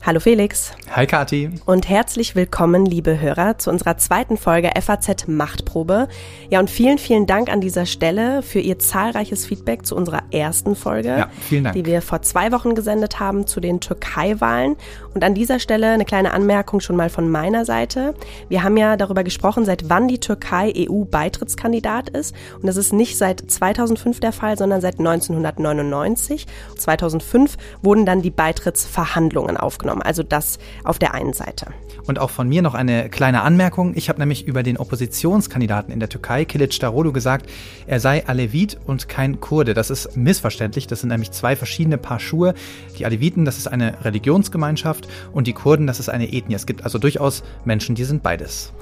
[0.00, 0.72] Hallo Felix.
[0.96, 1.50] Hi Kati.
[1.66, 6.08] Und herzlich willkommen, liebe Hörer, zu unserer zweiten Folge FAZ Machtprobe.
[6.48, 10.74] Ja, und vielen, vielen Dank an dieser Stelle für Ihr zahlreiches Feedback zu unserer ersten
[10.74, 11.76] Folge, ja, vielen Dank.
[11.76, 14.76] die wir vor zwei Wochen gesendet haben zu den Türkei-Wahlen.
[15.12, 18.14] Und an dieser Stelle eine kleine Anmerkung schon mal von meiner Seite.
[18.48, 22.34] Wir haben ja darüber gesprochen, seit wann die Türkei EU-Beitrittskandidat ist.
[22.54, 26.46] Und das ist nicht seit 2005 der Fall, sondern seit 1999.
[26.78, 30.02] 2005 wurden dann die Beitrittsverhandlungen aufgenommen genommen.
[30.02, 31.66] Also das auf der einen Seite.
[32.06, 33.92] Und auch von mir noch eine kleine Anmerkung.
[33.96, 37.50] Ich habe nämlich über den Oppositionskandidaten in der Türkei, Kilic Darolu, gesagt,
[37.86, 39.74] er sei Alevit und kein Kurde.
[39.74, 40.86] Das ist missverständlich.
[40.86, 42.54] Das sind nämlich zwei verschiedene Paar Schuhe.
[42.98, 46.54] Die Aleviten, das ist eine Religionsgemeinschaft und die Kurden, das ist eine Ethnie.
[46.54, 48.72] Es gibt also durchaus Menschen, die sind beides.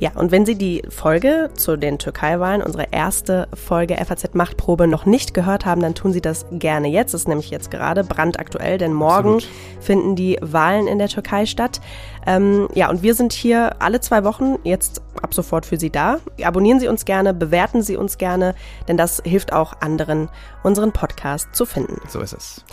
[0.00, 5.06] Ja, und wenn Sie die Folge zu den Türkei-Wahlen, unsere erste Folge FAZ Machtprobe, noch
[5.06, 7.14] nicht gehört haben, dann tun Sie das gerne jetzt.
[7.14, 9.54] Das ist nämlich jetzt gerade brandaktuell, denn morgen Absolut.
[9.80, 11.80] finden die Wahlen in der Türkei statt.
[12.26, 16.18] Ähm, ja, und wir sind hier alle zwei Wochen jetzt ab sofort für Sie da.
[16.42, 18.54] Abonnieren Sie uns gerne, bewerten Sie uns gerne,
[18.88, 20.28] denn das hilft auch anderen,
[20.64, 22.00] unseren Podcast zu finden.
[22.08, 22.64] So ist es.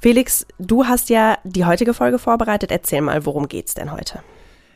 [0.00, 2.70] Felix, du hast ja die heutige Folge vorbereitet.
[2.70, 4.20] Erzähl mal, worum geht's denn heute?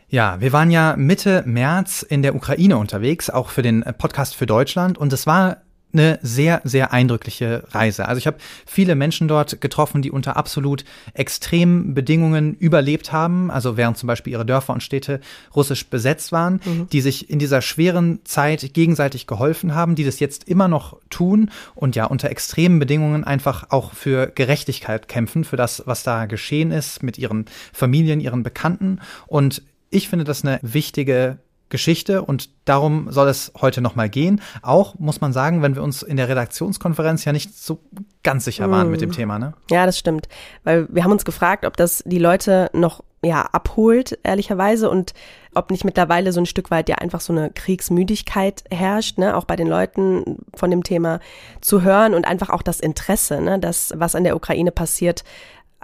[0.08, 4.46] Ja, wir waren ja Mitte März in der Ukraine unterwegs, auch für den Podcast für
[4.46, 4.98] Deutschland.
[4.98, 8.06] Und es war eine sehr, sehr eindrückliche Reise.
[8.06, 13.76] Also ich habe viele Menschen dort getroffen, die unter absolut extremen Bedingungen überlebt haben, also
[13.76, 15.20] während zum Beispiel ihre Dörfer und Städte
[15.54, 16.88] russisch besetzt waren, mhm.
[16.90, 21.50] die sich in dieser schweren Zeit gegenseitig geholfen haben, die das jetzt immer noch tun
[21.74, 26.72] und ja unter extremen Bedingungen einfach auch für Gerechtigkeit kämpfen, für das, was da geschehen
[26.72, 29.00] ist mit ihren Familien, ihren Bekannten.
[29.26, 34.40] Und ich finde das eine wichtige Geschichte und darum soll es heute nochmal gehen.
[34.62, 37.80] Auch muss man sagen, wenn wir uns in der Redaktionskonferenz ja nicht so
[38.22, 38.90] ganz sicher waren mm.
[38.92, 39.12] mit dem mm.
[39.12, 39.54] Thema, ne?
[39.70, 40.28] Ja, das stimmt.
[40.62, 45.12] Weil wir haben uns gefragt, ob das die Leute noch ja abholt, ehrlicherweise, und
[45.54, 49.44] ob nicht mittlerweile so ein Stück weit ja einfach so eine Kriegsmüdigkeit herrscht, ne, auch
[49.44, 51.18] bei den Leuten von dem Thema
[51.60, 55.24] zu hören und einfach auch das Interesse, ne, das, was in der Ukraine passiert,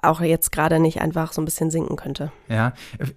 [0.03, 2.33] auch jetzt gerade nicht einfach so ein bisschen sinken könnte.
[2.49, 2.75] Ja,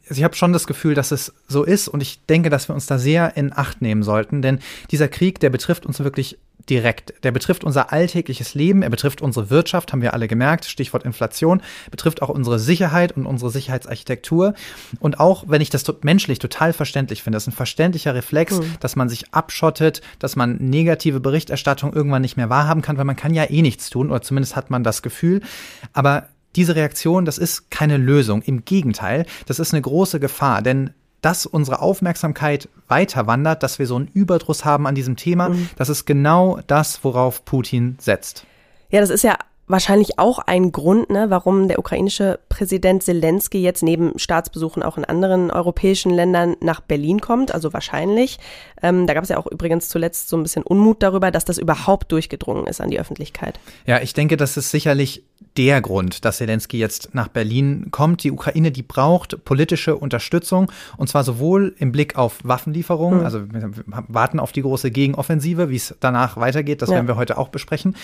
[0.09, 2.85] ich habe schon das Gefühl, dass es so ist und ich denke, dass wir uns
[2.85, 4.59] da sehr in Acht nehmen sollten, denn
[4.91, 6.37] dieser Krieg, der betrifft uns wirklich
[6.69, 7.13] direkt.
[7.23, 11.61] Der betrifft unser alltägliches Leben, er betrifft unsere Wirtschaft, haben wir alle gemerkt, Stichwort Inflation,
[11.91, 14.53] betrifft auch unsere Sicherheit und unsere Sicherheitsarchitektur.
[14.99, 18.73] Und auch wenn ich das menschlich total verständlich finde, das ist ein verständlicher Reflex, mhm.
[18.79, 23.15] dass man sich abschottet, dass man negative Berichterstattung irgendwann nicht mehr wahrhaben kann, weil man
[23.15, 25.41] kann ja eh nichts tun, oder zumindest hat man das Gefühl.
[25.93, 28.41] Aber diese Reaktion, das ist keine Lösung.
[28.41, 33.87] Im Gegenteil, das ist eine große Gefahr, denn dass unsere Aufmerksamkeit weiter wandert, dass wir
[33.87, 35.69] so einen Überdruss haben an diesem Thema, mhm.
[35.75, 38.45] das ist genau das, worauf Putin setzt.
[38.91, 39.35] Ja, das ist ja
[39.67, 45.05] wahrscheinlich auch ein Grund, ne, warum der ukrainische Präsident Zelensky jetzt neben Staatsbesuchen auch in
[45.05, 47.53] anderen europäischen Ländern nach Berlin kommt.
[47.53, 48.37] Also wahrscheinlich.
[48.81, 51.57] Ähm, da gab es ja auch übrigens zuletzt so ein bisschen Unmut darüber, dass das
[51.57, 53.59] überhaupt durchgedrungen ist an die Öffentlichkeit.
[53.85, 55.23] Ja, ich denke, das ist sicherlich
[55.57, 58.23] der Grund, dass Zelensky jetzt nach Berlin kommt.
[58.23, 63.25] Die Ukraine, die braucht politische Unterstützung und zwar sowohl im Blick auf Waffenlieferungen, mhm.
[63.25, 63.71] also wir
[64.07, 66.95] warten auf die große Gegenoffensive, wie es danach weitergeht, das ja.
[66.95, 67.95] werden wir heute auch besprechen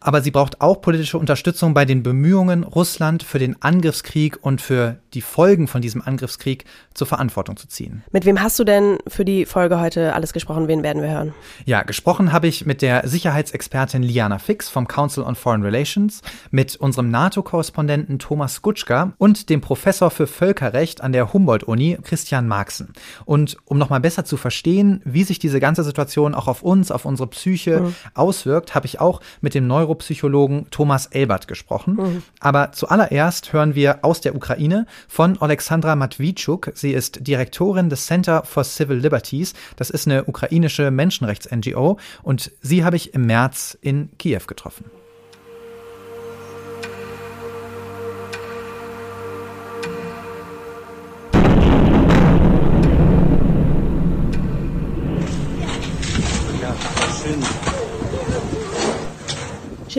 [0.00, 4.96] aber sie braucht auch politische Unterstützung bei den Bemühungen, Russland für den Angriffskrieg und für
[5.14, 8.02] die Folgen von diesem Angriffskrieg zur Verantwortung zu ziehen.
[8.10, 10.68] Mit wem hast du denn für die Folge heute alles gesprochen?
[10.68, 11.34] Wen werden wir hören?
[11.66, 16.76] Ja, gesprochen habe ich mit der Sicherheitsexpertin Liana Fix vom Council on Foreign Relations, mit
[16.76, 22.92] unserem NATO-Korrespondenten Thomas Gutschka und dem Professor für Völkerrecht an der Humboldt-Uni, Christian Marxen.
[23.24, 27.04] Und um nochmal besser zu verstehen, wie sich diese ganze Situation auch auf uns, auf
[27.04, 27.94] unsere Psyche mhm.
[28.14, 31.94] auswirkt, habe ich auch mit dem Neuro Neuropsychologen Thomas Elbert gesprochen.
[31.94, 32.22] Mhm.
[32.38, 36.70] Aber zuallererst hören wir aus der Ukraine von Alexandra Matwitschuk.
[36.74, 39.54] Sie ist Direktorin des Center for Civil Liberties.
[39.76, 44.84] Das ist eine ukrainische Menschenrechts-NGO und sie habe ich im März in Kiew getroffen.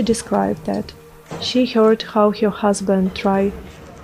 [0.01, 0.95] She described that.
[1.41, 3.53] She heard how her husband tried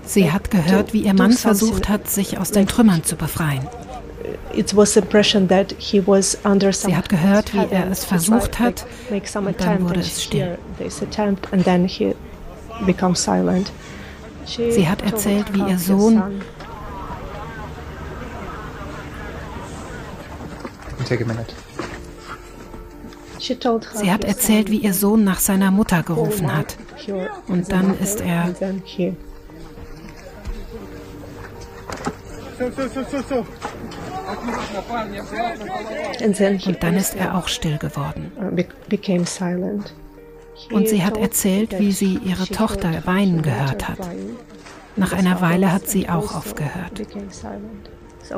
[0.06, 3.68] Sie hat gehört, wie ihr Mann versucht hat, sich aus den Trümmern zu befreien.
[4.54, 4.64] Sie
[6.96, 10.60] hat gehört, wie er es versucht hat, und dann wurde es still.
[14.70, 16.22] Sie hat erzählt, wie ihr Sohn
[21.06, 21.67] Take a minute.
[23.40, 26.78] Sie hat erzählt, wie ihr Sohn nach seiner Mutter gerufen hat.
[27.48, 28.54] Und dann ist er.
[36.70, 38.32] Und dann ist er auch still geworden.
[40.72, 44.00] Und sie hat erzählt, wie sie ihre Tochter weinen gehört hat.
[44.96, 47.02] Nach einer Weile hat sie auch aufgehört.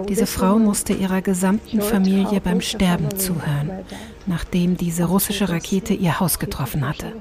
[0.07, 3.71] Diese Frau musste ihrer gesamten Familie beim Sterben zuhören,
[4.25, 7.13] nachdem diese russische Rakete ihr Haus getroffen hatte.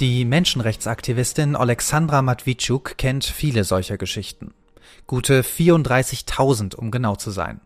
[0.00, 4.52] Die Menschenrechtsaktivistin Alexandra Matwitschuk kennt viele solcher Geschichten.
[5.06, 7.60] Gute 34.000, um genau zu sein.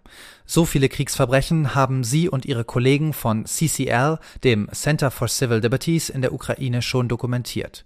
[0.45, 6.09] So viele Kriegsverbrechen haben sie und ihre Kollegen von CCL, dem Center for Civil Liberties
[6.09, 7.85] in der Ukraine, schon dokumentiert.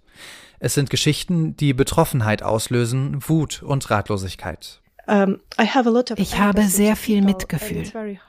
[0.63, 4.79] Es sind Geschichten, die Betroffenheit auslösen, Wut und Ratlosigkeit.
[5.57, 7.85] Ich habe sehr viel Mitgefühl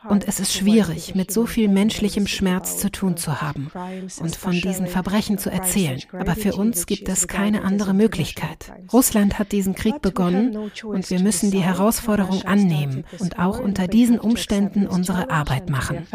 [0.08, 3.70] und es ist schwierig, mit so viel menschlichem Schmerz zu tun zu haben
[4.19, 6.00] und von diesen Verbrechen zu erzählen.
[6.19, 8.73] Aber für uns gibt es keine andere Möglichkeit.
[8.90, 14.19] Russland hat diesen Krieg begonnen und wir müssen die Herausforderung annehmen und auch unter diesen
[14.19, 16.06] Umständen unsere Arbeit machen.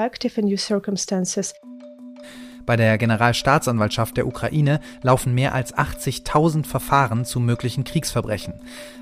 [2.68, 8.56] Bei der Generalstaatsanwaltschaft der Ukraine laufen mehr als 80.000 Verfahren zu möglichen Kriegsverbrechen.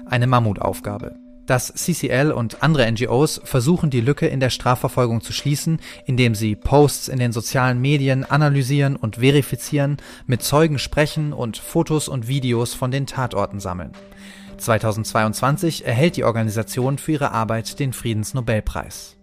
[0.06, 1.16] Eine Mammutaufgabe.
[1.48, 6.56] Das CCL und andere NGOs versuchen die Lücke in der Strafverfolgung zu schließen, indem sie
[6.56, 9.98] Posts in den sozialen Medien analysieren und verifizieren,
[10.28, 13.94] mit Zeugen sprechen und Fotos und Videos von den Tatorten sammeln.
[14.58, 19.15] 2022 erhält die Organisation für ihre Arbeit den Friedensnobelpreis.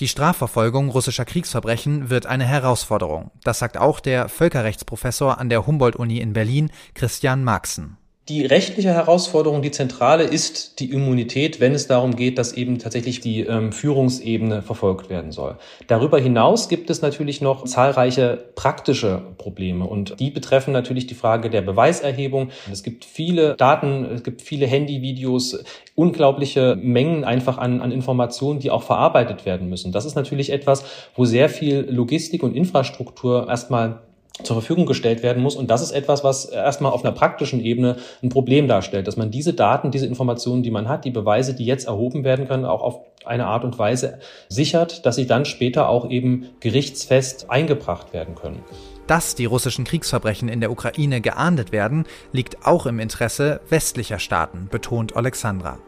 [0.00, 3.30] Die Strafverfolgung russischer Kriegsverbrechen wird eine Herausforderung.
[3.44, 7.96] Das sagt auch der Völkerrechtsprofessor an der Humboldt-Uni in Berlin, Christian Marxen.
[8.30, 13.20] Die rechtliche Herausforderung, die zentrale, ist die Immunität, wenn es darum geht, dass eben tatsächlich
[13.20, 15.58] die ähm, Führungsebene verfolgt werden soll.
[15.88, 21.50] Darüber hinaus gibt es natürlich noch zahlreiche praktische Probleme und die betreffen natürlich die Frage
[21.50, 22.48] der Beweiserhebung.
[22.72, 25.62] Es gibt viele Daten, es gibt viele Handyvideos,
[25.94, 29.92] unglaubliche Mengen einfach an, an Informationen, die auch verarbeitet werden müssen.
[29.92, 34.00] Das ist natürlich etwas, wo sehr viel Logistik und Infrastruktur erstmal
[34.42, 35.54] zur Verfügung gestellt werden muss.
[35.54, 39.30] Und das ist etwas, was erstmal auf einer praktischen Ebene ein Problem darstellt, dass man
[39.30, 42.82] diese Daten, diese Informationen, die man hat, die Beweise, die jetzt erhoben werden können, auch
[42.82, 48.34] auf eine Art und Weise sichert, dass sie dann später auch eben gerichtsfest eingebracht werden
[48.34, 48.62] können.
[49.06, 54.68] Dass die russischen Kriegsverbrechen in der Ukraine geahndet werden, liegt auch im Interesse westlicher Staaten,
[54.70, 55.78] betont Alexandra.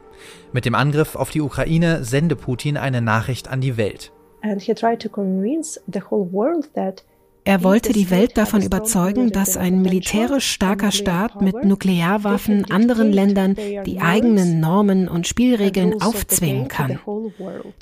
[0.52, 4.12] Mit dem Angriff auf die Ukraine sende Putin eine Nachricht an die Welt.
[4.42, 7.02] And he tried to convince the whole world that
[7.46, 13.54] er wollte die Welt davon überzeugen, dass ein militärisch starker Staat mit Nuklearwaffen anderen Ländern
[13.86, 16.98] die eigenen Normen und Spielregeln aufzwingen kann,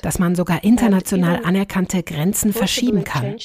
[0.02, 3.36] dass man sogar international anerkannte Grenzen verschieben kann.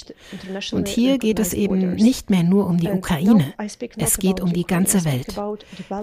[0.73, 3.53] Und hier geht es eben nicht mehr nur um die Ukraine,
[3.97, 5.33] es geht um die ganze Welt.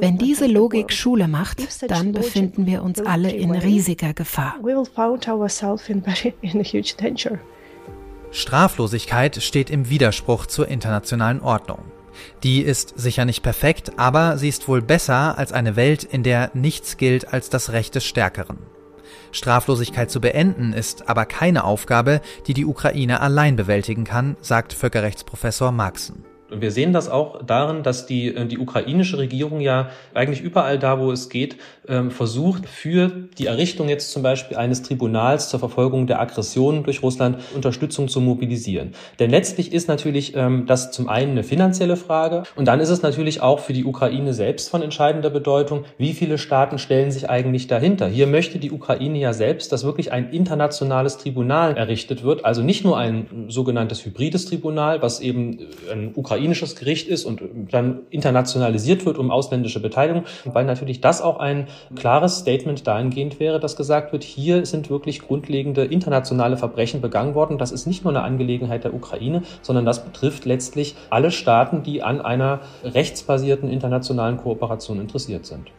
[0.00, 1.60] Wenn diese Logik Schule macht,
[1.90, 4.54] dann befinden wir uns alle in riesiger Gefahr.
[8.30, 11.78] Straflosigkeit steht im Widerspruch zur internationalen Ordnung.
[12.42, 16.50] Die ist sicher nicht perfekt, aber sie ist wohl besser als eine Welt, in der
[16.54, 18.58] nichts gilt als das Recht des Stärkeren.
[19.32, 25.72] Straflosigkeit zu beenden ist aber keine Aufgabe, die die Ukraine allein bewältigen kann, sagt Völkerrechtsprofessor
[25.72, 26.24] Marxen.
[26.50, 30.78] Und wir sehen das auch darin, dass die, äh, die ukrainische Regierung ja eigentlich überall
[30.78, 31.56] da, wo es geht,
[31.88, 37.02] ähm, versucht, für die Errichtung jetzt zum Beispiel eines Tribunals zur Verfolgung der Aggressionen durch
[37.02, 38.92] Russland Unterstützung zu mobilisieren.
[39.18, 43.02] Denn letztlich ist natürlich ähm, das zum einen eine finanzielle Frage und dann ist es
[43.02, 47.66] natürlich auch für die Ukraine selbst von entscheidender Bedeutung, wie viele Staaten stellen sich eigentlich
[47.66, 48.08] dahinter.
[48.08, 52.84] Hier möchte die Ukraine ja selbst, dass wirklich ein internationales Tribunal errichtet wird, also nicht
[52.84, 55.58] nur ein sogenanntes hybrides Tribunal, was eben
[55.90, 57.40] ein Ukraine ukrainisches Gericht ist und
[57.70, 63.60] dann internationalisiert wird um ausländische Beteiligung, weil natürlich das auch ein klares Statement dahingehend wäre,
[63.60, 67.58] dass gesagt wird, hier sind wirklich grundlegende internationale Verbrechen begangen worden.
[67.58, 72.02] Das ist nicht nur eine Angelegenheit der Ukraine, sondern das betrifft letztlich alle Staaten, die
[72.02, 75.70] an einer rechtsbasierten internationalen Kooperation interessiert sind.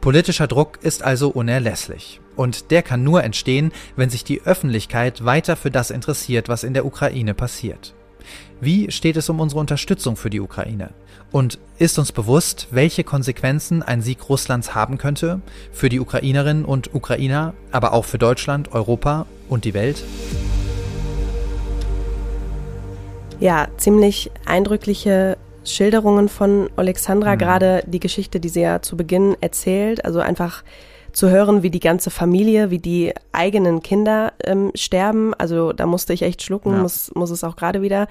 [0.00, 2.20] Politischer Druck ist also unerlässlich.
[2.36, 6.74] Und der kann nur entstehen, wenn sich die Öffentlichkeit weiter für das interessiert, was in
[6.74, 7.94] der Ukraine passiert.
[8.60, 10.90] Wie steht es um unsere Unterstützung für die Ukraine?
[11.32, 15.40] Und ist uns bewusst, welche Konsequenzen ein Sieg Russlands haben könnte
[15.72, 20.02] für die Ukrainerinnen und Ukrainer, aber auch für Deutschland, Europa und die Welt?
[23.40, 27.38] Ja, ziemlich eindrückliche Schilderungen von Alexandra, mhm.
[27.38, 30.62] gerade die Geschichte, die sie ja zu Beginn erzählt, also einfach
[31.16, 35.32] zu hören, wie die ganze Familie, wie die eigenen Kinder ähm, sterben.
[35.32, 36.82] Also da musste ich echt schlucken, ja.
[36.82, 38.06] muss, muss es auch gerade wieder.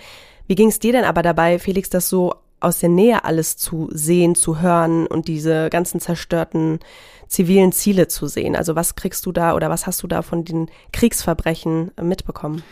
[0.48, 3.90] Wie ging es dir denn aber dabei, Felix, das so aus der Nähe alles zu
[3.92, 6.80] sehen, zu hören und diese ganzen zerstörten
[7.28, 8.56] zivilen Ziele zu sehen?
[8.56, 12.64] Also was kriegst du da oder was hast du da von den Kriegsverbrechen mitbekommen?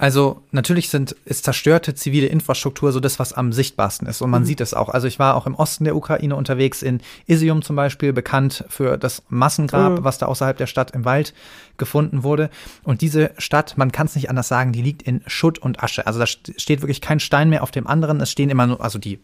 [0.00, 4.22] Also natürlich sind, ist zerstörte zivile Infrastruktur so das, was am sichtbarsten ist.
[4.22, 4.46] Und man mhm.
[4.46, 4.88] sieht es auch.
[4.88, 8.96] Also ich war auch im Osten der Ukraine unterwegs, in Isium zum Beispiel, bekannt für
[8.96, 10.04] das Massengrab, mhm.
[10.04, 11.34] was da außerhalb der Stadt im Wald
[11.76, 12.48] gefunden wurde.
[12.82, 16.06] Und diese Stadt, man kann es nicht anders sagen, die liegt in Schutt und Asche.
[16.06, 18.22] Also da steht wirklich kein Stein mehr auf dem anderen.
[18.22, 19.20] Es stehen immer nur, also die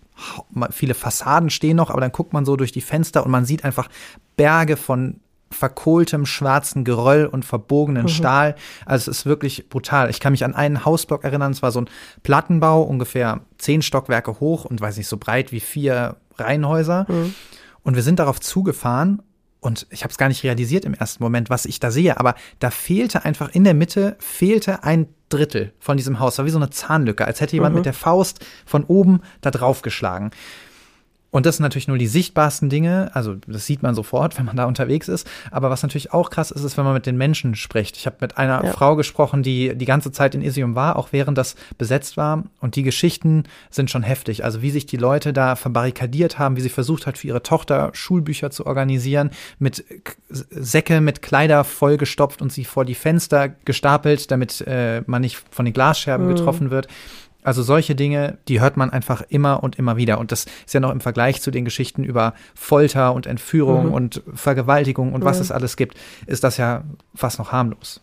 [0.72, 3.64] viele Fassaden stehen noch, aber dann guckt man so durch die Fenster und man sieht
[3.64, 3.88] einfach
[4.36, 8.08] Berge von verkohltem schwarzen Geröll und verbogenen mhm.
[8.08, 8.54] Stahl.
[8.84, 10.10] Also es ist wirklich brutal.
[10.10, 11.90] Ich kann mich an einen Hausblock erinnern, es war so ein
[12.22, 17.06] Plattenbau, ungefähr zehn Stockwerke hoch und weiß nicht, so breit wie vier Reihenhäuser.
[17.08, 17.34] Mhm.
[17.82, 19.22] Und wir sind darauf zugefahren
[19.60, 22.34] und ich habe es gar nicht realisiert im ersten Moment, was ich da sehe, aber
[22.58, 26.34] da fehlte einfach in der Mitte, fehlte ein Drittel von diesem Haus.
[26.34, 27.78] Das war wie so eine Zahnlücke, als hätte jemand mhm.
[27.78, 30.30] mit der Faust von oben da drauf geschlagen.
[31.36, 34.56] Und das sind natürlich nur die sichtbarsten Dinge, also das sieht man sofort, wenn man
[34.56, 35.28] da unterwegs ist.
[35.50, 37.98] Aber was natürlich auch krass ist, ist, wenn man mit den Menschen spricht.
[37.98, 38.72] Ich habe mit einer ja.
[38.72, 42.44] Frau gesprochen, die die ganze Zeit in Isium war, auch während das besetzt war.
[42.60, 44.44] Und die Geschichten sind schon heftig.
[44.44, 47.90] Also wie sich die Leute da verbarrikadiert haben, wie sie versucht hat, für ihre Tochter
[47.92, 49.28] Schulbücher zu organisieren,
[49.58, 49.84] mit
[50.30, 55.66] Säcke mit Kleider vollgestopft und sie vor die Fenster gestapelt, damit äh, man nicht von
[55.66, 56.34] den Glasscherben mhm.
[56.34, 56.88] getroffen wird.
[57.46, 60.18] Also solche Dinge, die hört man einfach immer und immer wieder.
[60.18, 63.94] Und das ist ja noch im Vergleich zu den Geschichten über Folter und Entführung mhm.
[63.94, 66.82] und Vergewaltigung und was es alles gibt, ist das ja
[67.14, 68.00] fast noch harmlos.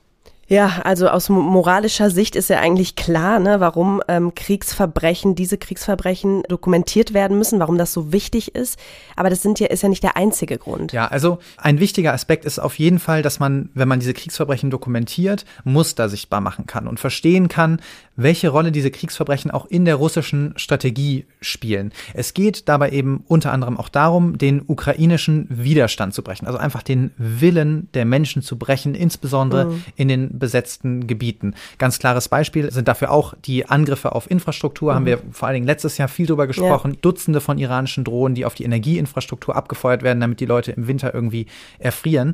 [0.48, 6.44] Ja, also aus moralischer Sicht ist ja eigentlich klar, ne, warum ähm, Kriegsverbrechen, diese Kriegsverbrechen
[6.50, 8.78] dokumentiert werden müssen, warum das so wichtig ist.
[9.16, 10.92] Aber das sind ja, ist ja nicht der einzige Grund.
[10.92, 14.70] Ja, also ein wichtiger Aspekt ist auf jeden Fall, dass man, wenn man diese Kriegsverbrechen
[14.70, 17.80] dokumentiert, Muster sichtbar machen kann und verstehen kann,
[18.16, 21.92] welche Rolle diese Kriegsverbrechen auch in der russischen Strategie spielen.
[22.14, 26.84] Es geht dabei eben unter anderem auch darum, den ukrainischen Widerstand zu brechen, also einfach
[26.84, 29.84] den Willen der Menschen zu brechen, insbesondere mhm.
[29.96, 31.56] in den besetzten Gebieten.
[31.78, 34.96] Ganz klares Beispiel sind dafür auch die Angriffe auf Infrastruktur, mhm.
[34.96, 37.00] haben wir vor allen Dingen letztes Jahr viel drüber gesprochen, ja.
[37.02, 41.14] Dutzende von iranischen Drohnen, die auf die Energieinfrastruktur abgefeuert werden, damit die Leute im Winter
[41.14, 41.48] irgendwie
[41.80, 42.34] erfrieren.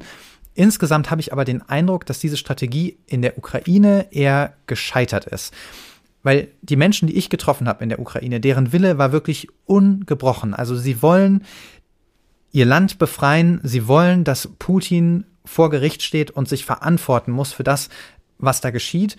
[0.56, 5.53] Insgesamt habe ich aber den Eindruck, dass diese Strategie in der Ukraine eher gescheitert ist.
[6.22, 10.53] Weil die Menschen, die ich getroffen habe in der Ukraine, deren Wille war wirklich ungebrochen.
[10.53, 11.46] Also sie wollen
[12.51, 17.63] ihr Land befreien, sie wollen, dass Putin vor Gericht steht und sich verantworten muss für
[17.63, 17.89] das,
[18.38, 19.18] was da geschieht.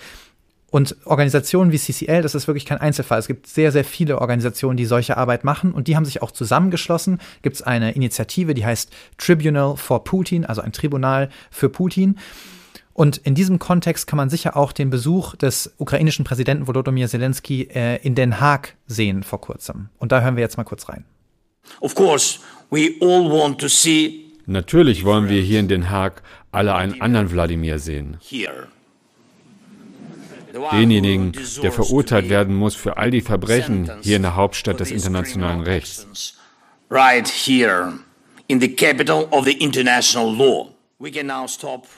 [0.71, 3.19] Und Organisationen wie CCL, das ist wirklich kein Einzelfall.
[3.19, 6.31] Es gibt sehr, sehr viele Organisationen, die solche Arbeit machen und die haben sich auch
[6.31, 7.21] zusammengeschlossen.
[7.43, 12.17] Gibt es eine Initiative, die heißt Tribunal for Putin, also ein Tribunal für Putin.
[12.93, 17.63] Und in diesem Kontext kann man sicher auch den Besuch des ukrainischen Präsidenten Volodymyr Zelensky
[17.75, 19.89] äh, in Den Haag sehen vor kurzem.
[19.99, 21.05] Und da hören wir jetzt mal kurz rein.
[21.81, 22.39] Of course,
[22.71, 27.31] we all want to see Natürlich wollen wir hier in Den Haag alle einen anderen
[27.31, 28.17] Wladimir sehen.
[30.73, 35.61] Denjenigen, der verurteilt werden muss für all die Verbrechen hier in der Hauptstadt des internationalen
[35.61, 36.35] Rechts.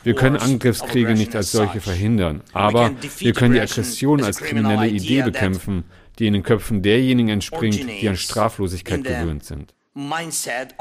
[0.02, 5.22] Wir können Angriffskriege nicht als solche verhindern, aber wir können die Aggression als kriminelle Idee
[5.22, 5.84] bekämpfen,
[6.18, 9.72] die in den Köpfen derjenigen entspringt, die an Straflosigkeit gewöhnt sind.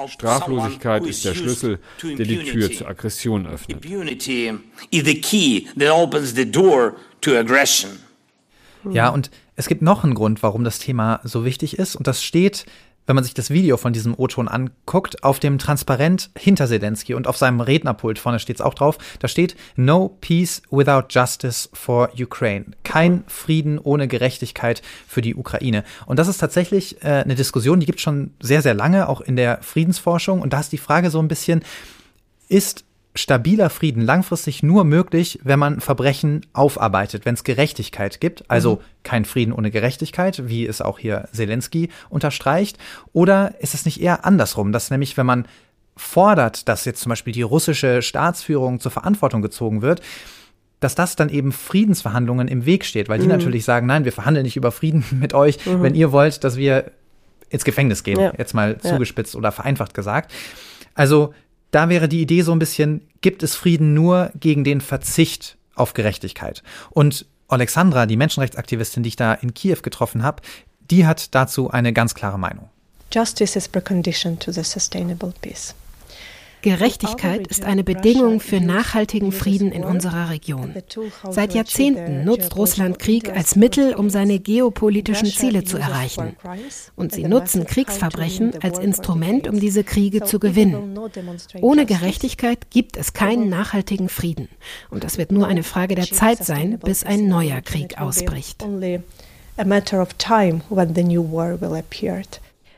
[0.07, 3.83] Straflosigkeit ist der Schlüssel, der die Tür zur Aggression öffnet.
[8.89, 12.23] Ja, und es gibt noch einen Grund, warum das Thema so wichtig ist, und das
[12.23, 12.65] steht
[13.11, 17.27] wenn man sich das Video von diesem O-Ton anguckt, auf dem Transparent hinter Zelensky und
[17.27, 22.11] auf seinem Rednerpult vorne steht es auch drauf, da steht No Peace without Justice for
[22.17, 22.67] Ukraine.
[22.85, 25.83] Kein Frieden ohne Gerechtigkeit für die Ukraine.
[26.05, 29.19] Und das ist tatsächlich äh, eine Diskussion, die gibt es schon sehr, sehr lange, auch
[29.19, 30.39] in der Friedensforschung.
[30.39, 31.63] Und da ist die Frage so ein bisschen,
[32.47, 38.75] ist stabiler Frieden langfristig nur möglich, wenn man Verbrechen aufarbeitet, wenn es Gerechtigkeit gibt, also
[38.75, 38.79] mhm.
[39.03, 42.77] kein Frieden ohne Gerechtigkeit, wie es auch hier Zelensky unterstreicht,
[43.11, 45.45] oder ist es nicht eher andersrum, dass nämlich, wenn man
[45.97, 50.01] fordert, dass jetzt zum Beispiel die russische Staatsführung zur Verantwortung gezogen wird,
[50.79, 53.31] dass das dann eben Friedensverhandlungen im Weg steht, weil die mhm.
[53.31, 55.83] natürlich sagen, nein, wir verhandeln nicht über Frieden mit euch, mhm.
[55.83, 56.91] wenn ihr wollt, dass wir
[57.49, 58.33] ins Gefängnis gehen, ja.
[58.37, 59.37] jetzt mal zugespitzt ja.
[59.37, 60.31] oder vereinfacht gesagt.
[60.95, 61.33] Also
[61.71, 65.93] da wäre die Idee so ein bisschen, gibt es Frieden nur gegen den Verzicht auf
[65.93, 66.63] Gerechtigkeit?
[66.89, 70.41] Und Alexandra, die Menschenrechtsaktivistin, die ich da in Kiew getroffen habe,
[70.89, 72.69] die hat dazu eine ganz klare Meinung.
[73.13, 75.73] Justice is precondition to the sustainable peace.
[76.61, 80.73] Gerechtigkeit ist eine Bedingung für nachhaltigen Frieden in unserer Region.
[81.29, 86.35] Seit Jahrzehnten nutzt Russland Krieg als Mittel, um seine geopolitischen Ziele zu erreichen.
[86.95, 90.99] Und sie nutzen Kriegsverbrechen als Instrument, um diese Kriege zu gewinnen.
[91.61, 94.47] Ohne Gerechtigkeit gibt es keinen nachhaltigen Frieden.
[94.89, 98.65] Und das wird nur eine Frage der Zeit sein, bis ein neuer Krieg ausbricht.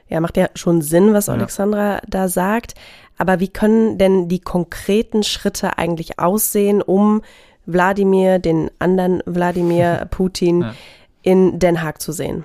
[0.09, 2.01] Ja, macht ja schon Sinn, was Alexandra ja.
[2.07, 2.75] da sagt.
[3.17, 7.21] Aber wie können denn die konkreten Schritte eigentlich aussehen, um
[7.65, 10.75] Wladimir, den anderen Wladimir Putin, ja.
[11.21, 12.43] in Den Haag zu sehen?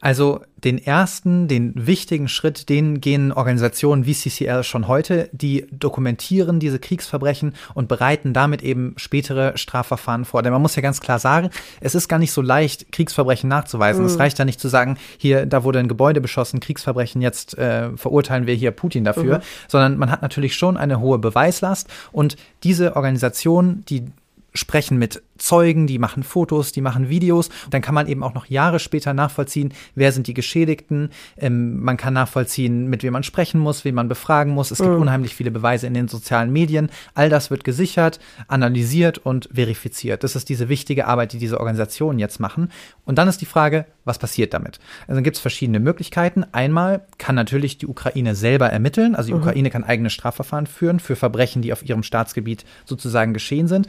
[0.00, 6.60] Also den ersten, den wichtigen Schritt, den gehen Organisationen wie CCL schon heute, die dokumentieren
[6.60, 10.42] diese Kriegsverbrechen und bereiten damit eben spätere Strafverfahren vor.
[10.42, 14.02] Denn man muss ja ganz klar sagen, es ist gar nicht so leicht, Kriegsverbrechen nachzuweisen.
[14.02, 14.08] Mhm.
[14.08, 17.96] Es reicht ja nicht zu sagen, hier, da wurde ein Gebäude beschossen, Kriegsverbrechen, jetzt äh,
[17.96, 19.42] verurteilen wir hier Putin dafür, mhm.
[19.68, 24.04] sondern man hat natürlich schon eine hohe Beweislast und diese Organisationen, die
[24.52, 27.48] sprechen mit Zeugen, die machen Fotos, die machen Videos.
[27.64, 31.10] Und dann kann man eben auch noch Jahre später nachvollziehen, wer sind die Geschädigten.
[31.36, 34.70] Ähm, man kann nachvollziehen, mit wem man sprechen muss, wen man befragen muss.
[34.70, 35.00] Es gibt mhm.
[35.00, 36.90] unheimlich viele Beweise in den sozialen Medien.
[37.14, 40.24] All das wird gesichert, analysiert und verifiziert.
[40.24, 42.70] Das ist diese wichtige Arbeit, die diese Organisationen jetzt machen.
[43.04, 44.78] Und dann ist die Frage, was passiert damit?
[45.02, 46.44] Also dann gibt es verschiedene Möglichkeiten.
[46.52, 49.14] Einmal kann natürlich die Ukraine selber ermitteln.
[49.14, 49.40] Also die mhm.
[49.40, 53.86] Ukraine kann eigene Strafverfahren führen für Verbrechen, die auf ihrem Staatsgebiet sozusagen geschehen sind.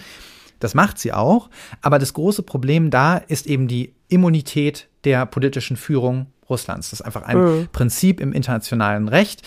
[0.64, 1.50] Das macht sie auch.
[1.82, 6.90] Aber das große Problem da ist eben die Immunität der politischen Führung Russlands.
[6.92, 7.68] Das ist einfach ein mhm.
[7.72, 9.42] Prinzip im internationalen Recht.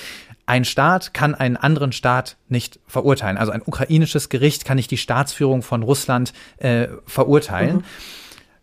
[0.47, 3.38] Ein Staat kann einen anderen Staat nicht verurteilen.
[3.38, 7.76] Also ein ukrainisches Gericht kann nicht die Staatsführung von Russland äh, verurteilen.
[7.76, 7.85] Mhm.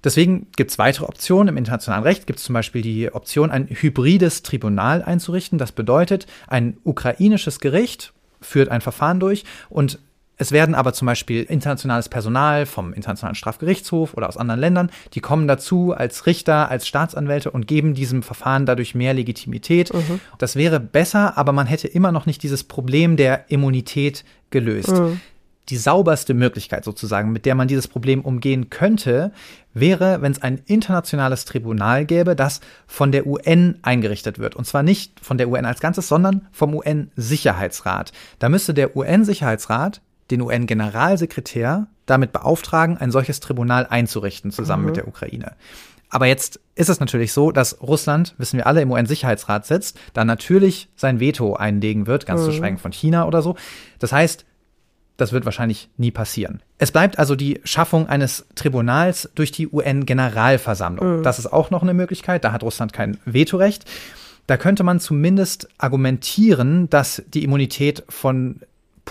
[0.04, 1.50] Deswegen gibt es weitere Optionen.
[1.50, 5.58] Im internationalen Recht gibt es zum Beispiel die Option, ein hybrides Tribunal einzurichten.
[5.60, 10.00] Das bedeutet, ein ukrainisches Gericht führt ein Verfahren durch und
[10.42, 15.20] es werden aber zum Beispiel internationales Personal vom Internationalen Strafgerichtshof oder aus anderen Ländern, die
[15.20, 19.94] kommen dazu als Richter, als Staatsanwälte und geben diesem Verfahren dadurch mehr Legitimität.
[19.94, 20.20] Mhm.
[20.40, 24.90] Das wäre besser, aber man hätte immer noch nicht dieses Problem der Immunität gelöst.
[24.90, 25.22] Mhm.
[25.70, 29.32] Die sauberste Möglichkeit sozusagen, mit der man dieses Problem umgehen könnte,
[29.76, 34.56] wäre, wenn es ein internationales Tribunal gäbe, das von der UN eingerichtet wird.
[34.56, 38.12] Und zwar nicht von der UN als Ganzes, sondern vom UN-Sicherheitsrat.
[38.40, 40.02] Da müsste der UN-Sicherheitsrat
[40.32, 44.88] den UN-Generalsekretär damit beauftragen, ein solches Tribunal einzurichten, zusammen mhm.
[44.88, 45.54] mit der Ukraine.
[46.10, 50.26] Aber jetzt ist es natürlich so, dass Russland, wissen wir alle, im UN-Sicherheitsrat sitzt, da
[50.26, 52.46] natürlich sein Veto einlegen wird, ganz mhm.
[52.46, 53.56] zu schweigen von China oder so.
[54.00, 54.46] Das heißt,
[55.16, 56.62] das wird wahrscheinlich nie passieren.
[56.80, 61.20] Es bleibt also die Schaffung eines Tribunals durch die UN-Generalversammlung.
[61.20, 61.24] Mhm.
[61.24, 62.44] Das ist auch noch eine Möglichkeit.
[62.44, 63.86] Da hat Russland kein Vetorecht.
[64.48, 68.62] Da könnte man zumindest argumentieren, dass die Immunität von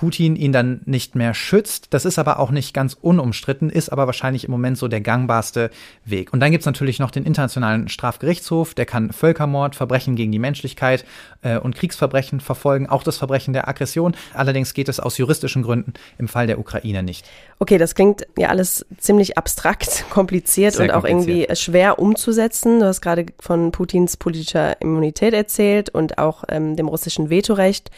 [0.01, 1.89] Putin ihn dann nicht mehr schützt.
[1.91, 5.71] Das ist aber auch nicht ganz unumstritten, ist aber wahrscheinlich im Moment so der gangbarste
[6.07, 6.33] Weg.
[6.33, 10.39] Und dann gibt es natürlich noch den Internationalen Strafgerichtshof, der kann Völkermord, Verbrechen gegen die
[10.39, 11.05] Menschlichkeit
[11.43, 14.17] äh, und Kriegsverbrechen verfolgen, auch das Verbrechen der Aggression.
[14.33, 17.27] Allerdings geht es aus juristischen Gründen im Fall der Ukraine nicht.
[17.59, 21.51] Okay, das klingt ja alles ziemlich abstrakt, kompliziert Sehr und auch kompliziert.
[21.51, 22.81] irgendwie schwer umzusetzen.
[22.81, 27.91] Du hast gerade von Putins politischer Immunität erzählt und auch ähm, dem russischen Vetorecht.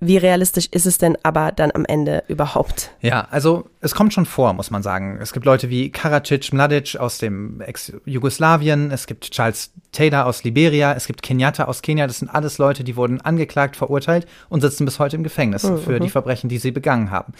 [0.00, 2.92] Wie realistisch ist es denn aber dann am Ende überhaupt?
[3.00, 5.18] Ja, also es kommt schon vor, muss man sagen.
[5.20, 10.92] Es gibt Leute wie Karadzic Mladic aus dem Ex-Jugoslawien, es gibt Charles Taylor aus Liberia,
[10.94, 12.06] es gibt Kenyatta aus Kenia.
[12.06, 15.78] Das sind alles Leute, die wurden angeklagt, verurteilt und sitzen bis heute im Gefängnis mhm.
[15.78, 16.12] für die mhm.
[16.12, 17.32] Verbrechen, die sie begangen haben.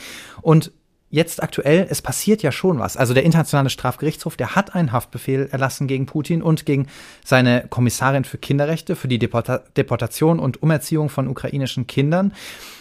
[0.43, 0.73] Und
[1.11, 2.97] jetzt aktuell, es passiert ja schon was.
[2.97, 6.87] Also der Internationale Strafgerichtshof, der hat einen Haftbefehl erlassen gegen Putin und gegen
[7.25, 12.33] seine Kommissarin für Kinderrechte, für die Deporta Deportation und Umerziehung von ukrainischen Kindern.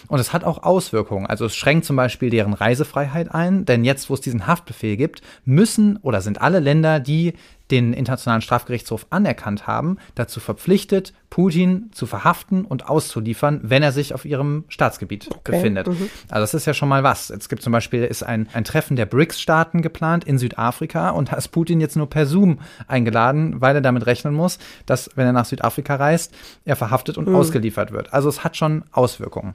[0.08, 1.26] Und es hat auch Auswirkungen.
[1.26, 5.22] Also es schränkt zum Beispiel deren Reisefreiheit ein, denn jetzt, wo es diesen Haftbefehl gibt,
[5.44, 7.34] müssen oder sind alle Länder, die
[7.70, 14.14] den Internationalen Strafgerichtshof anerkannt haben, dazu verpflichtet, Putin zu verhaften und auszuliefern, wenn er sich
[14.14, 15.52] auf ihrem Staatsgebiet okay.
[15.52, 15.86] befindet.
[15.86, 16.10] Mhm.
[16.30, 17.30] Also das ist ja schon mal was.
[17.30, 21.36] Es gibt zum Beispiel ist ein, ein Treffen der BRICS-Staaten geplant in Südafrika und da
[21.36, 25.32] ist Putin jetzt nur per Zoom eingeladen, weil er damit rechnen muss, dass, wenn er
[25.32, 27.34] nach Südafrika reist, er verhaftet und mhm.
[27.34, 28.12] ausgeliefert wird.
[28.14, 29.54] Also es hat schon Auswirkungen.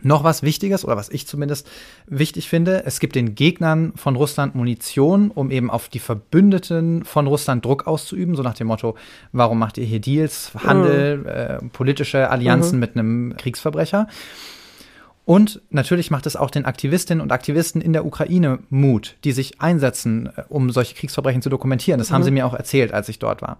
[0.00, 1.68] Noch was Wichtiges, oder was ich zumindest
[2.06, 7.26] wichtig finde, es gibt den Gegnern von Russland Munition, um eben auf die Verbündeten von
[7.26, 8.94] Russland Druck auszuüben, so nach dem Motto,
[9.32, 11.26] warum macht ihr hier Deals, Handel, mhm.
[11.26, 12.80] äh, politische Allianzen mhm.
[12.80, 14.06] mit einem Kriegsverbrecher?
[15.24, 19.60] Und natürlich macht es auch den Aktivistinnen und Aktivisten in der Ukraine Mut, die sich
[19.60, 21.98] einsetzen, äh, um solche Kriegsverbrechen zu dokumentieren.
[21.98, 22.14] Das mhm.
[22.14, 23.58] haben sie mir auch erzählt, als ich dort war.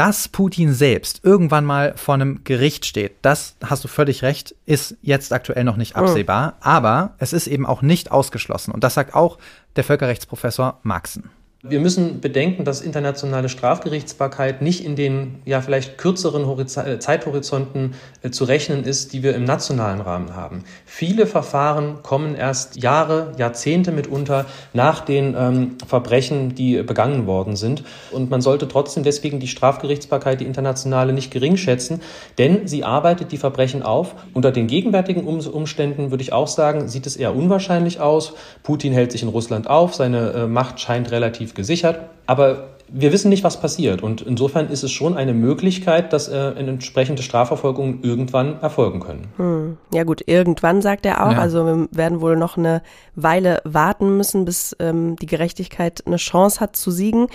[0.00, 4.96] Dass Putin selbst irgendwann mal vor einem Gericht steht, das hast du völlig recht, ist
[5.02, 6.52] jetzt aktuell noch nicht absehbar.
[6.52, 6.56] Mhm.
[6.62, 8.72] Aber es ist eben auch nicht ausgeschlossen.
[8.72, 9.36] Und das sagt auch
[9.76, 11.28] der Völkerrechtsprofessor Maxen.
[11.62, 17.92] Wir müssen bedenken, dass internationale Strafgerichtsbarkeit nicht in den ja vielleicht kürzeren äh, Zeithorizonten
[18.22, 20.64] äh, zu rechnen ist, die wir im nationalen Rahmen haben.
[20.86, 27.84] Viele Verfahren kommen erst Jahre, Jahrzehnte mitunter nach den ähm, Verbrechen, die begangen worden sind.
[28.10, 32.00] Und man sollte trotzdem deswegen die Strafgerichtsbarkeit, die internationale, nicht gering schätzen,
[32.38, 34.14] denn sie arbeitet die Verbrechen auf.
[34.32, 38.32] Unter den gegenwärtigen Umständen würde ich auch sagen, sieht es eher unwahrscheinlich aus.
[38.62, 42.00] Putin hält sich in Russland auf, seine äh, Macht scheint relativ relativ gesichert.
[42.26, 44.02] Aber wir wissen nicht, was passiert.
[44.02, 49.28] Und insofern ist es schon eine Möglichkeit, dass äh, entsprechende Strafverfolgungen irgendwann erfolgen können.
[49.36, 49.76] Hm.
[49.94, 51.32] Ja gut, irgendwann sagt er auch.
[51.32, 51.38] Ja.
[51.38, 52.82] Also wir werden wohl noch eine
[53.14, 57.28] Weile warten müssen, bis ähm, die Gerechtigkeit eine Chance hat zu siegen.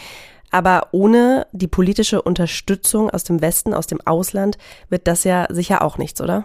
[0.52, 4.58] Aber ohne die politische Unterstützung aus dem Westen, aus dem Ausland,
[4.90, 6.44] wird das ja sicher auch nichts, oder?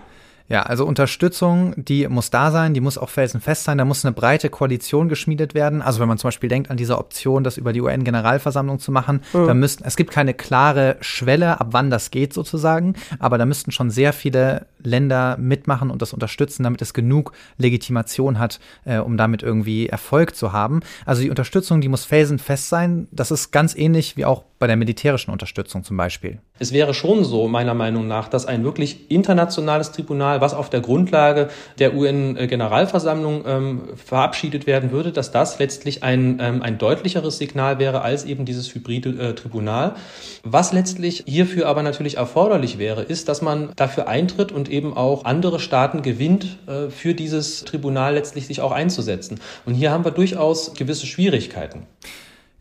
[0.51, 4.13] Ja, also Unterstützung, die muss da sein, die muss auch felsenfest sein, da muss eine
[4.13, 5.81] breite Koalition geschmiedet werden.
[5.81, 9.21] Also wenn man zum Beispiel denkt an diese Option, das über die UN-Generalversammlung zu machen,
[9.33, 9.47] mhm.
[9.47, 13.71] da müssten, es gibt keine klare Schwelle, ab wann das geht sozusagen, aber da müssten
[13.71, 19.17] schon sehr viele Länder mitmachen und das unterstützen, damit es genug Legitimation hat, äh, um
[19.17, 20.81] damit irgendwie Erfolg zu haben.
[21.07, 23.09] Also die Unterstützung, die muss felsenfest sein.
[23.11, 26.39] Das ist ganz ähnlich wie auch bei der militärischen Unterstützung zum Beispiel.
[26.59, 30.83] Es wäre schon so, meiner Meinung nach, dass ein wirklich internationales Tribunal, was auf der
[30.83, 37.79] Grundlage der UN-Generalversammlung ähm, verabschiedet werden würde, dass das letztlich ein, ähm, ein deutlicheres Signal
[37.79, 39.95] wäre als eben dieses hybride äh, Tribunal.
[40.43, 45.25] Was letztlich hierfür aber natürlich erforderlich wäre, ist, dass man dafür eintritt und eben auch
[45.25, 49.41] andere Staaten gewinnt, äh, für dieses Tribunal letztlich sich auch einzusetzen.
[49.67, 51.87] Und hier haben wir durchaus gewisse Schwierigkeiten.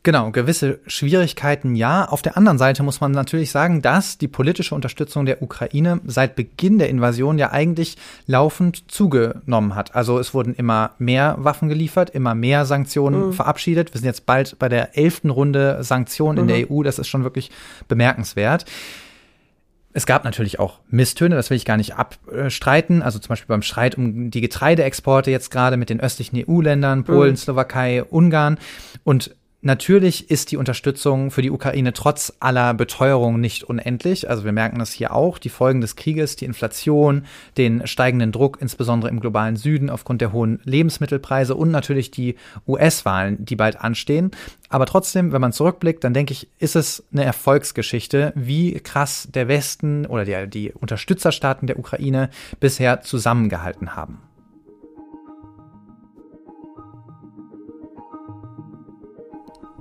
[0.01, 2.05] Genau, gewisse Schwierigkeiten ja.
[2.07, 6.37] Auf der anderen Seite muss man natürlich sagen, dass die politische Unterstützung der Ukraine seit
[6.37, 9.95] Beginn der Invasion ja eigentlich laufend zugenommen hat.
[9.95, 13.33] Also es wurden immer mehr Waffen geliefert, immer mehr Sanktionen mhm.
[13.33, 13.93] verabschiedet.
[13.93, 16.49] Wir sind jetzt bald bei der elften Runde Sanktionen mhm.
[16.49, 16.81] in der EU.
[16.83, 17.51] Das ist schon wirklich
[17.89, 18.65] bemerkenswert.
[19.91, 23.01] Es gab natürlich auch Misstöne, das will ich gar nicht abstreiten.
[23.01, 27.31] Also zum Beispiel beim Streit um die Getreideexporte jetzt gerade mit den östlichen EU-Ländern, Polen,
[27.31, 27.37] mhm.
[27.37, 28.59] Slowakei, Ungarn.
[29.03, 34.29] Und Natürlich ist die Unterstützung für die Ukraine trotz aller Beteuerung nicht unendlich.
[34.29, 35.37] Also wir merken das hier auch.
[35.37, 37.25] Die Folgen des Krieges, die Inflation,
[37.57, 42.35] den steigenden Druck, insbesondere im globalen Süden aufgrund der hohen Lebensmittelpreise und natürlich die
[42.69, 44.31] US-Wahlen, die bald anstehen.
[44.69, 49.49] Aber trotzdem, wenn man zurückblickt, dann denke ich, ist es eine Erfolgsgeschichte, wie krass der
[49.49, 52.29] Westen oder die, die Unterstützerstaaten der Ukraine
[52.61, 54.28] bisher zusammengehalten haben.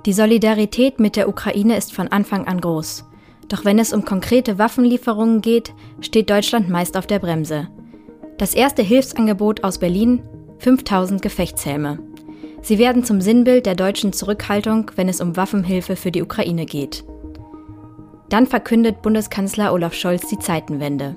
[0.05, 3.05] Die Solidarität mit der Ukraine ist von Anfang an groß.
[3.49, 7.67] Doch wenn es um konkrete Waffenlieferungen geht, steht Deutschland meist auf der Bremse.
[8.37, 10.23] Das erste Hilfsangebot aus Berlin
[10.59, 11.99] 5000 Gefechtshelme.
[12.61, 17.03] Sie werden zum Sinnbild der deutschen Zurückhaltung, wenn es um Waffenhilfe für die Ukraine geht.
[18.29, 21.15] Dann verkündet Bundeskanzler Olaf Scholz die Zeitenwende.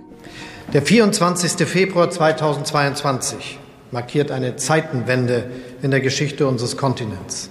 [0.73, 1.69] Der 24.
[1.69, 3.59] Februar 2022
[3.93, 5.51] markiert eine Zeitenwende
[5.83, 7.51] in der Geschichte unseres Kontinents.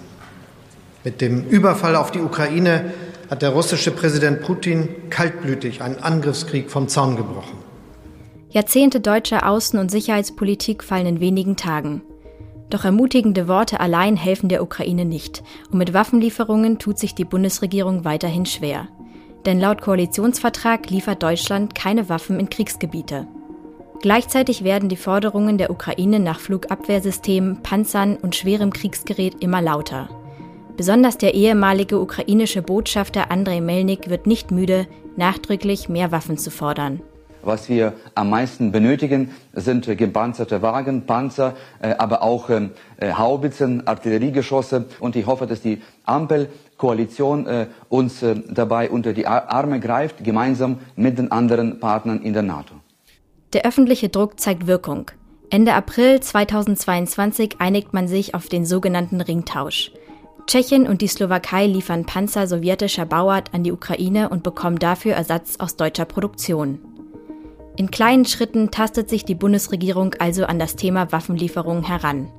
[1.04, 2.94] Mit dem Überfall auf die Ukraine
[3.30, 7.58] hat der russische Präsident Putin kaltblütig einen Angriffskrieg vom Zaun gebrochen.
[8.50, 12.02] Jahrzehnte deutscher Außen- und Sicherheitspolitik fallen in wenigen Tagen.
[12.70, 15.44] Doch ermutigende Worte allein helfen der Ukraine nicht.
[15.72, 18.88] Und mit Waffenlieferungen tut sich die Bundesregierung weiterhin schwer.
[19.46, 23.28] Denn laut Koalitionsvertrag liefert Deutschland keine Waffen in Kriegsgebiete.
[24.02, 30.10] Gleichzeitig werden die Forderungen der Ukraine nach Flugabwehrsystemen, Panzern und schwerem Kriegsgerät immer lauter.
[30.78, 37.02] Besonders der ehemalige ukrainische Botschafter Andrei Melnik wird nicht müde, nachdrücklich mehr Waffen zu fordern.
[37.44, 43.88] Was wir am meisten benötigen, sind gepanzerte Wagen, Panzer, äh, aber auch ähm, äh, Haubitzen,
[43.88, 44.86] Artilleriegeschosse.
[45.00, 51.18] Und ich hoffe, dass die Ampelkoalition äh, uns dabei unter die Arme greift, gemeinsam mit
[51.18, 52.76] den anderen Partnern in der NATO.
[53.54, 55.10] Der öffentliche Druck zeigt Wirkung.
[55.50, 59.92] Ende April 2022 einigt man sich auf den sogenannten Ringtausch.
[60.48, 65.56] Tschechien und die Slowakei liefern Panzer sowjetischer Bauart an die Ukraine und bekommen dafür Ersatz
[65.60, 66.80] aus deutscher Produktion.
[67.78, 72.30] In kleinen Schritten tastet sich die Bundesregierung also an das Thema Waffenlieferungen heran.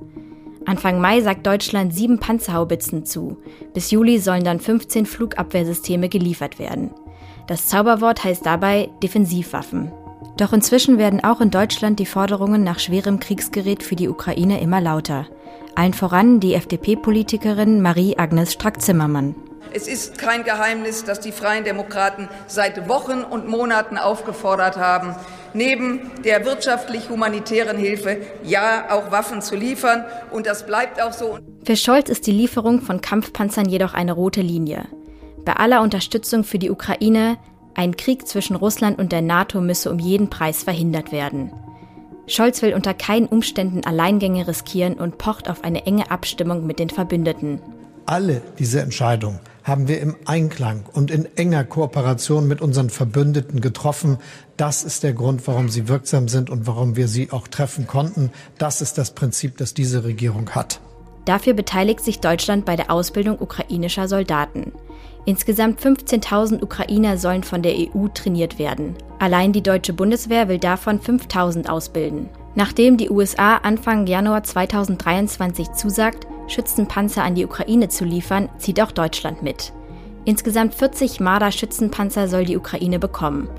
[0.65, 3.37] Anfang Mai sagt Deutschland sieben Panzerhaubitzen zu.
[3.73, 6.91] Bis Juli sollen dann 15 Flugabwehrsysteme geliefert werden.
[7.47, 9.91] Das Zauberwort heißt dabei Defensivwaffen.
[10.37, 14.81] Doch inzwischen werden auch in Deutschland die Forderungen nach schwerem Kriegsgerät für die Ukraine immer
[14.81, 15.27] lauter.
[15.75, 19.35] Allen voran die FDP-Politikerin Marie-Agnes Strack-Zimmermann.
[19.71, 25.15] Es ist kein Geheimnis, dass die Freien Demokraten seit Wochen und Monaten aufgefordert haben,
[25.55, 30.05] neben der wirtschaftlich-humanitären Hilfe ja auch Waffen zu liefern.
[30.31, 31.39] Und das bleibt auch so.
[31.65, 34.85] Für Scholz ist die Lieferung von Kampfpanzern jedoch eine rote Linie.
[35.43, 37.37] Bei aller Unterstützung für die Ukraine,
[37.73, 41.51] ein Krieg zwischen Russland und der NATO müsse um jeden Preis verhindert werden.
[42.27, 46.89] Scholz will unter keinen Umständen Alleingänge riskieren und pocht auf eine enge Abstimmung mit den
[46.89, 47.59] Verbündeten.
[48.05, 54.17] Alle diese Entscheidungen haben wir im Einklang und in enger Kooperation mit unseren Verbündeten getroffen.
[54.57, 58.31] Das ist der Grund, warum sie wirksam sind und warum wir sie auch treffen konnten.
[58.57, 60.81] Das ist das Prinzip, das diese Regierung hat.
[61.25, 64.73] Dafür beteiligt sich Deutschland bei der Ausbildung ukrainischer Soldaten.
[65.25, 68.95] Insgesamt 15.000 Ukrainer sollen von der EU trainiert werden.
[69.19, 72.29] Allein die deutsche Bundeswehr will davon 5.000 ausbilden.
[72.55, 78.91] Nachdem die USA Anfang Januar 2023 zusagt, Schützenpanzer an die Ukraine zu liefern, zieht auch
[78.91, 79.71] Deutschland mit.
[80.25, 83.49] Insgesamt 40 Marder-Schützenpanzer soll die Ukraine bekommen.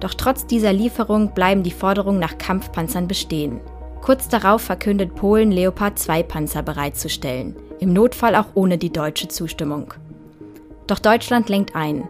[0.00, 3.60] Doch trotz dieser Lieferung bleiben die Forderungen nach Kampfpanzern bestehen.
[4.02, 9.94] Kurz darauf verkündet Polen, Leopard 2 Panzer bereitzustellen, im Notfall auch ohne die deutsche Zustimmung.
[10.86, 12.08] Doch Deutschland lenkt ein.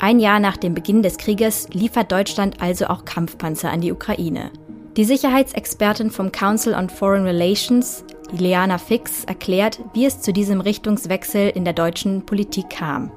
[0.00, 4.50] Ein Jahr nach dem Beginn des Krieges liefert Deutschland also auch Kampfpanzer an die Ukraine.
[4.96, 11.50] Die Sicherheitsexpertin vom Council on Foreign Relations, Ileana Fix, erklärt, wie es zu diesem Richtungswechsel
[11.50, 13.12] in der deutschen Politik kam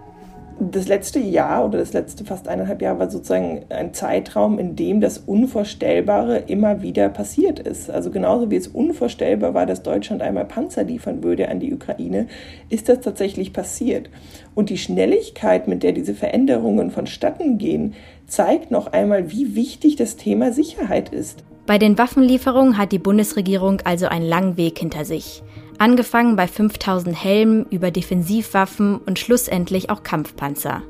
[0.60, 5.02] das letzte Jahr oder das letzte fast eineinhalb Jahre war sozusagen ein Zeitraum, in dem
[5.02, 7.90] das Unvorstellbare immer wieder passiert ist.
[7.90, 12.28] Also genauso wie es unvorstellbar war, dass Deutschland einmal Panzer liefern würde an die Ukraine,
[12.70, 14.10] ist das tatsächlich passiert.
[14.54, 17.94] Und die Schnelligkeit, mit der diese Veränderungen vonstatten gehen,
[18.26, 21.44] zeigt noch einmal, wie wichtig das Thema Sicherheit ist.
[21.66, 25.44] Bei den Waffenlieferungen hat die Bundesregierung also einen langen Weg hinter sich.
[25.78, 30.84] Angefangen bei 5000 Helmen über Defensivwaffen und schlussendlich auch Kampfpanzer.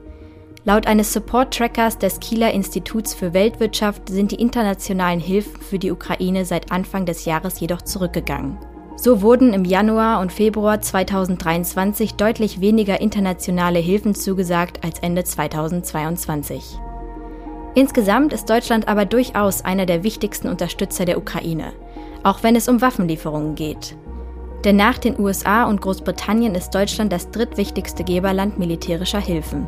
[0.64, 6.46] Laut eines Support-Trackers des Kieler Instituts für Weltwirtschaft sind die internationalen Hilfen für die Ukraine
[6.46, 8.58] seit Anfang des Jahres jedoch zurückgegangen.
[8.96, 16.80] So wurden im Januar und Februar 2023 deutlich weniger internationale Hilfen zugesagt als Ende 2022.
[17.76, 21.74] Insgesamt ist Deutschland aber durchaus einer der wichtigsten Unterstützer der Ukraine,
[22.24, 23.98] auch wenn es um Waffenlieferungen geht.
[24.64, 29.68] Denn nach den USA und Großbritannien ist Deutschland das drittwichtigste Geberland militärischer Hilfen.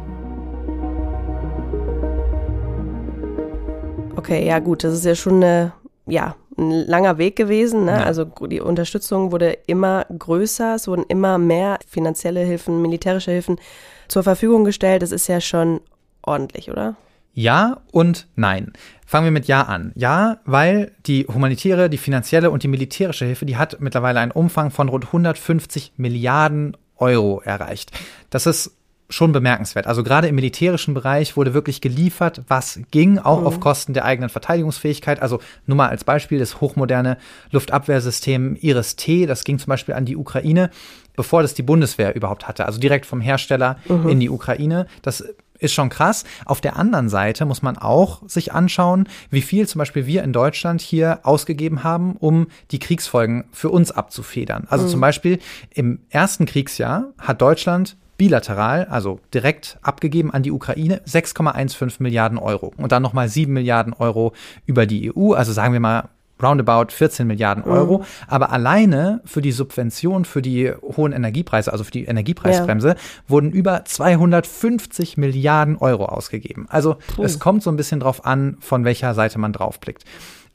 [4.16, 5.74] Okay, ja gut, das ist ja schon eine,
[6.08, 7.86] ja, ein langer Weg gewesen.
[7.86, 7.92] Ne?
[7.92, 8.04] Ja.
[8.04, 13.60] Also die Unterstützung wurde immer größer, es wurden immer mehr finanzielle Hilfen, militärische Hilfen
[14.08, 15.02] zur Verfügung gestellt.
[15.02, 15.82] Das ist ja schon
[16.24, 16.96] ordentlich, oder?
[17.38, 18.74] Ja und nein.
[19.06, 19.92] Fangen wir mit Ja an.
[19.94, 24.72] Ja, weil die humanitäre, die finanzielle und die militärische Hilfe, die hat mittlerweile einen Umfang
[24.72, 27.92] von rund 150 Milliarden Euro erreicht.
[28.32, 28.76] Das ist
[29.10, 29.86] schon bemerkenswert.
[29.86, 33.48] Also gerade im militärischen Bereich wurde wirklich geliefert, was ging, auch mhm.
[33.48, 35.22] auf Kosten der eigenen Verteidigungsfähigkeit.
[35.22, 37.18] Also nur mal als Beispiel das hochmoderne
[37.52, 40.72] Luftabwehrsystem Iris-T, das ging zum Beispiel an die Ukraine,
[41.16, 42.66] bevor das die Bundeswehr überhaupt hatte.
[42.66, 44.10] Also direkt vom Hersteller mhm.
[44.10, 44.88] in die Ukraine.
[45.04, 45.24] Das
[45.60, 46.24] ist schon krass.
[46.46, 50.34] Auf der anderen Seite muss man auch sich anschauen, wie viel zum Beispiel wir in
[50.34, 54.68] Deutschland hier ausgegeben haben, um die Kriegsfolgen für uns abzufedern.
[54.70, 54.90] Also mhm.
[54.90, 55.40] zum Beispiel
[55.74, 62.74] im ersten Kriegsjahr hat Deutschland bilateral, also direkt abgegeben an die Ukraine, 6,15 Milliarden Euro.
[62.78, 64.34] Und dann nochmal 7 Milliarden Euro
[64.66, 66.10] über die EU, also sagen wir mal
[66.42, 68.00] roundabout 14 Milliarden Euro.
[68.00, 68.04] Mhm.
[68.28, 72.96] Aber alleine für die Subvention für die hohen Energiepreise, also für die Energiepreisbremse, ja.
[73.28, 76.68] wurden über 250 Milliarden Euro ausgegeben.
[76.70, 77.24] Also Puh.
[77.24, 80.04] es kommt so ein bisschen drauf an, von welcher Seite man draufblickt.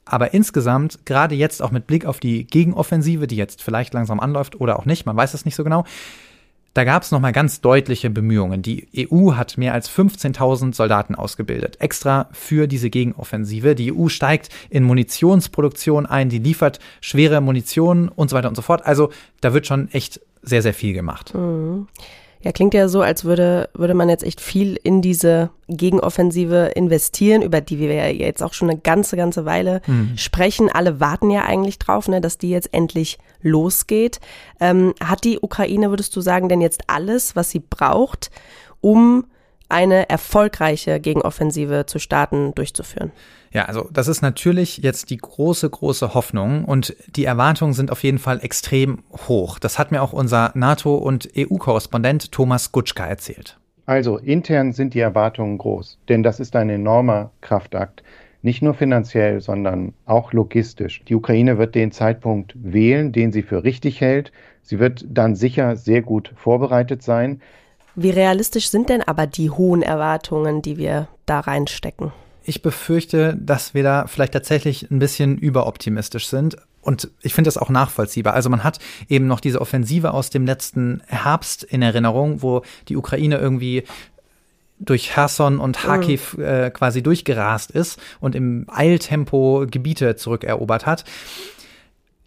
[0.05, 4.59] Aber insgesamt, gerade jetzt auch mit Blick auf die Gegenoffensive, die jetzt vielleicht langsam anläuft
[4.59, 5.85] oder auch nicht, man weiß es nicht so genau,
[6.73, 8.61] da gab es nochmal ganz deutliche Bemühungen.
[8.61, 13.75] Die EU hat mehr als 15.000 Soldaten ausgebildet, extra für diese Gegenoffensive.
[13.75, 18.61] Die EU steigt in Munitionsproduktion ein, die liefert schwere Munition und so weiter und so
[18.61, 18.85] fort.
[18.85, 21.33] Also da wird schon echt sehr, sehr viel gemacht.
[21.35, 21.87] Mhm.
[22.43, 27.41] Ja, klingt ja so, als würde, würde man jetzt echt viel in diese Gegenoffensive investieren,
[27.41, 30.17] über die wir ja jetzt auch schon eine ganze, ganze Weile mhm.
[30.17, 30.69] sprechen.
[30.69, 34.19] Alle warten ja eigentlich drauf, ne, dass die jetzt endlich losgeht.
[34.59, 38.29] Ähm, hat die Ukraine, würdest du sagen, denn jetzt alles, was sie braucht,
[38.81, 39.25] um
[39.69, 43.13] eine erfolgreiche Gegenoffensive zu starten, durchzuführen?
[43.53, 48.03] Ja, also das ist natürlich jetzt die große, große Hoffnung und die Erwartungen sind auf
[48.03, 49.59] jeden Fall extrem hoch.
[49.59, 53.59] Das hat mir auch unser NATO- und EU-Korrespondent Thomas Gutschka erzählt.
[53.85, 58.01] Also intern sind die Erwartungen groß, denn das ist ein enormer Kraftakt.
[58.41, 61.03] Nicht nur finanziell, sondern auch logistisch.
[61.07, 64.31] Die Ukraine wird den Zeitpunkt wählen, den sie für richtig hält.
[64.63, 67.41] Sie wird dann sicher sehr gut vorbereitet sein.
[67.95, 72.11] Wie realistisch sind denn aber die hohen Erwartungen, die wir da reinstecken?
[72.43, 76.57] Ich befürchte, dass wir da vielleicht tatsächlich ein bisschen überoptimistisch sind.
[76.81, 78.33] Und ich finde das auch nachvollziehbar.
[78.33, 82.97] Also man hat eben noch diese Offensive aus dem letzten Herbst in Erinnerung, wo die
[82.97, 83.83] Ukraine irgendwie
[84.79, 86.43] durch Cherson und Kharkiv mhm.
[86.43, 91.05] äh, quasi durchgerast ist und im Eiltempo Gebiete zurückerobert hat.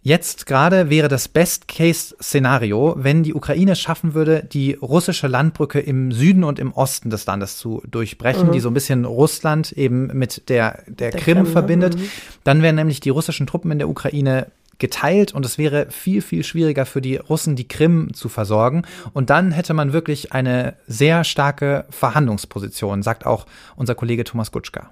[0.07, 6.45] Jetzt gerade wäre das Best-Case-Szenario, wenn die Ukraine schaffen würde, die russische Landbrücke im Süden
[6.45, 8.51] und im Osten des Landes zu durchbrechen, mhm.
[8.53, 11.49] die so ein bisschen Russland eben mit der, der, der Krim, Krim ne?
[11.49, 11.99] verbindet.
[11.99, 12.09] Mhm.
[12.45, 16.45] Dann wären nämlich die russischen Truppen in der Ukraine geteilt und es wäre viel, viel
[16.45, 18.83] schwieriger für die Russen, die Krim zu versorgen.
[19.11, 24.89] Und dann hätte man wirklich eine sehr starke Verhandlungsposition, sagt auch unser Kollege Thomas Gutschka.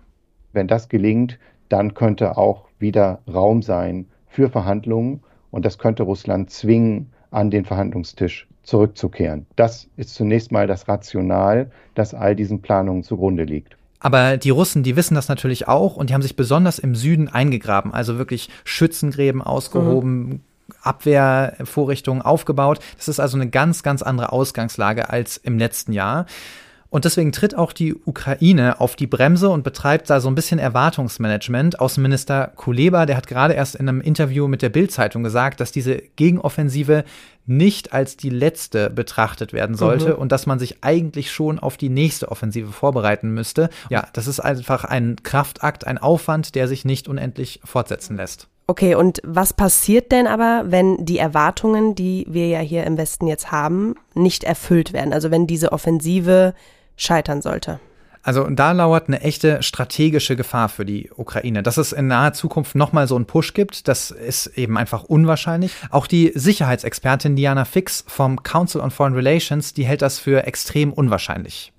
[0.52, 6.50] Wenn das gelingt, dann könnte auch wieder Raum sein für Verhandlungen und das könnte Russland
[6.52, 9.46] zwingen, an den Verhandlungstisch zurückzukehren.
[9.56, 13.78] Das ist zunächst mal das Rational, das all diesen Planungen zugrunde liegt.
[14.00, 17.28] Aber die Russen, die wissen das natürlich auch und die haben sich besonders im Süden
[17.28, 20.40] eingegraben, also wirklich Schützengräben ausgehoben, mhm.
[20.82, 22.80] Abwehrvorrichtungen aufgebaut.
[22.98, 26.26] Das ist also eine ganz, ganz andere Ausgangslage als im letzten Jahr.
[26.90, 30.60] Und deswegen tritt auch die Ukraine auf die Bremse und betreibt da so ein bisschen
[30.60, 31.80] Erwartungsmanagement.
[31.80, 35.98] Außenminister Kuleba, der hat gerade erst in einem Interview mit der Bild-Zeitung gesagt, dass diese
[36.16, 37.04] Gegenoffensive
[37.48, 40.20] nicht als die letzte betrachtet werden sollte mhm.
[40.20, 43.70] und dass man sich eigentlich schon auf die nächste Offensive vorbereiten müsste.
[43.90, 48.48] Ja, das ist einfach ein Kraftakt, ein Aufwand, der sich nicht unendlich fortsetzen lässt.
[48.68, 53.28] Okay, und was passiert denn aber, wenn die Erwartungen, die wir ja hier im Westen
[53.28, 55.14] jetzt haben, nicht erfüllt werden?
[55.14, 56.56] Also wenn diese Offensive
[56.98, 57.80] scheitern sollte.
[58.24, 61.62] Also da lauert eine echte strategische Gefahr für die Ukraine.
[61.62, 65.72] Dass es in naher Zukunft nochmal so einen Push gibt, das ist eben einfach unwahrscheinlich.
[65.92, 70.92] Auch die Sicherheitsexpertin Diana Fix vom Council on Foreign Relations, die hält das für extrem
[70.92, 71.72] unwahrscheinlich.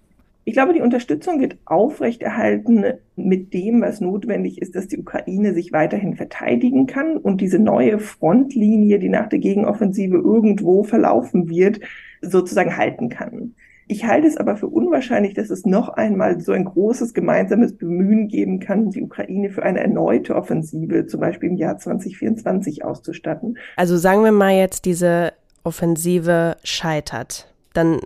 [0.49, 2.85] Ich glaube, die Unterstützung wird aufrechterhalten
[3.17, 7.99] mit dem, was notwendig ist, dass die Ukraine sich weiterhin verteidigen kann und diese neue
[7.99, 11.81] Frontlinie, die nach der Gegenoffensive irgendwo verlaufen wird,
[12.23, 13.57] sozusagen halten kann.
[13.89, 18.29] Ich halte es aber für unwahrscheinlich, dass es noch einmal so ein großes gemeinsames Bemühen
[18.29, 23.59] geben kann, die Ukraine für eine erneute Offensive, zum Beispiel im Jahr 2024, auszustatten.
[23.75, 25.33] Also sagen wir mal jetzt, diese
[25.65, 27.53] Offensive scheitert.
[27.75, 27.99] Dann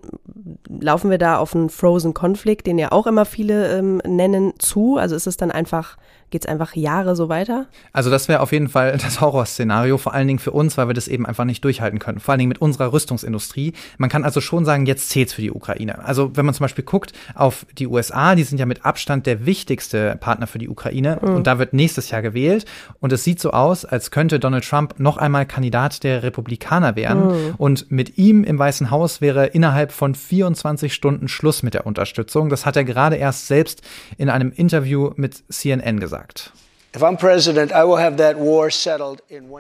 [0.68, 4.96] laufen wir da auf einen Frozen Konflikt, den ja auch immer viele ähm, nennen, zu.
[4.96, 5.96] Also ist es dann einfach
[6.30, 7.66] Geht es einfach Jahre so weiter?
[7.92, 10.94] Also das wäre auf jeden Fall das Horrorszenario, vor allen Dingen für uns, weil wir
[10.94, 12.20] das eben einfach nicht durchhalten können.
[12.20, 13.72] Vor allen Dingen mit unserer Rüstungsindustrie.
[13.98, 16.04] Man kann also schon sagen, jetzt zählt's für die Ukraine.
[16.04, 19.44] Also wenn man zum Beispiel guckt auf die USA, die sind ja mit Abstand der
[19.44, 21.34] wichtigste Partner für die Ukraine mhm.
[21.34, 22.64] und da wird nächstes Jahr gewählt
[23.00, 27.26] und es sieht so aus, als könnte Donald Trump noch einmal Kandidat der Republikaner werden
[27.26, 27.54] mhm.
[27.58, 32.50] und mit ihm im Weißen Haus wäre innerhalb von 24 Stunden Schluss mit der Unterstützung.
[32.50, 33.82] Das hat er gerade erst selbst
[34.16, 36.52] in einem Interview mit CNN gesagt gesagt.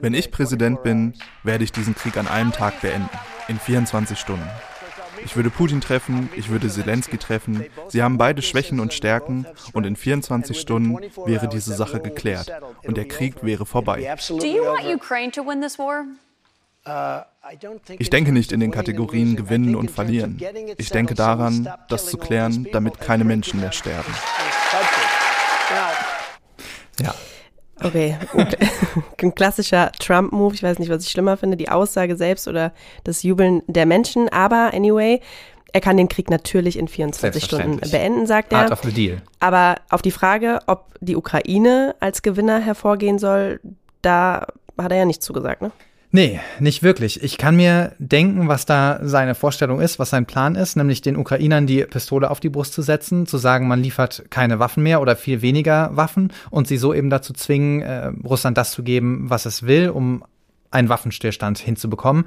[0.00, 3.08] Wenn ich Präsident bin, werde ich diesen Krieg an einem Tag beenden,
[3.48, 4.48] in 24 Stunden.
[5.24, 7.66] Ich würde Putin treffen, ich würde Zelensky treffen.
[7.88, 12.50] Sie haben beide Schwächen und Stärken und in 24 Stunden wäre diese Sache geklärt
[12.84, 14.16] und der Krieg wäre vorbei.
[16.86, 17.20] Uh,
[17.98, 20.40] ich denke nicht in den Kategorien gewinnen und verlieren.
[20.78, 24.14] Ich denke daran, das zu klären, damit keine Menschen mehr sterben.
[27.02, 27.14] Ja.
[27.82, 28.18] Okay,
[29.22, 30.54] ein klassischer Trump-Move.
[30.54, 32.72] Ich weiß nicht, was ich schlimmer finde, die Aussage selbst oder
[33.04, 34.28] das Jubeln der Menschen.
[34.28, 35.20] Aber anyway,
[35.72, 38.60] er kann den Krieg natürlich in 24 Stunden beenden, sagt er.
[38.60, 39.22] Art of the deal.
[39.38, 43.60] Aber auf die Frage, ob die Ukraine als Gewinner hervorgehen soll,
[44.02, 45.72] da hat er ja nicht zugesagt, ne?
[46.12, 47.22] Nee, nicht wirklich.
[47.22, 51.16] Ich kann mir denken, was da seine Vorstellung ist, was sein Plan ist, nämlich den
[51.16, 55.00] Ukrainern die Pistole auf die Brust zu setzen, zu sagen, man liefert keine Waffen mehr
[55.00, 59.30] oder viel weniger Waffen und sie so eben dazu zwingen, äh, Russland das zu geben,
[59.30, 60.24] was es will, um
[60.72, 62.24] einen Waffenstillstand hinzubekommen.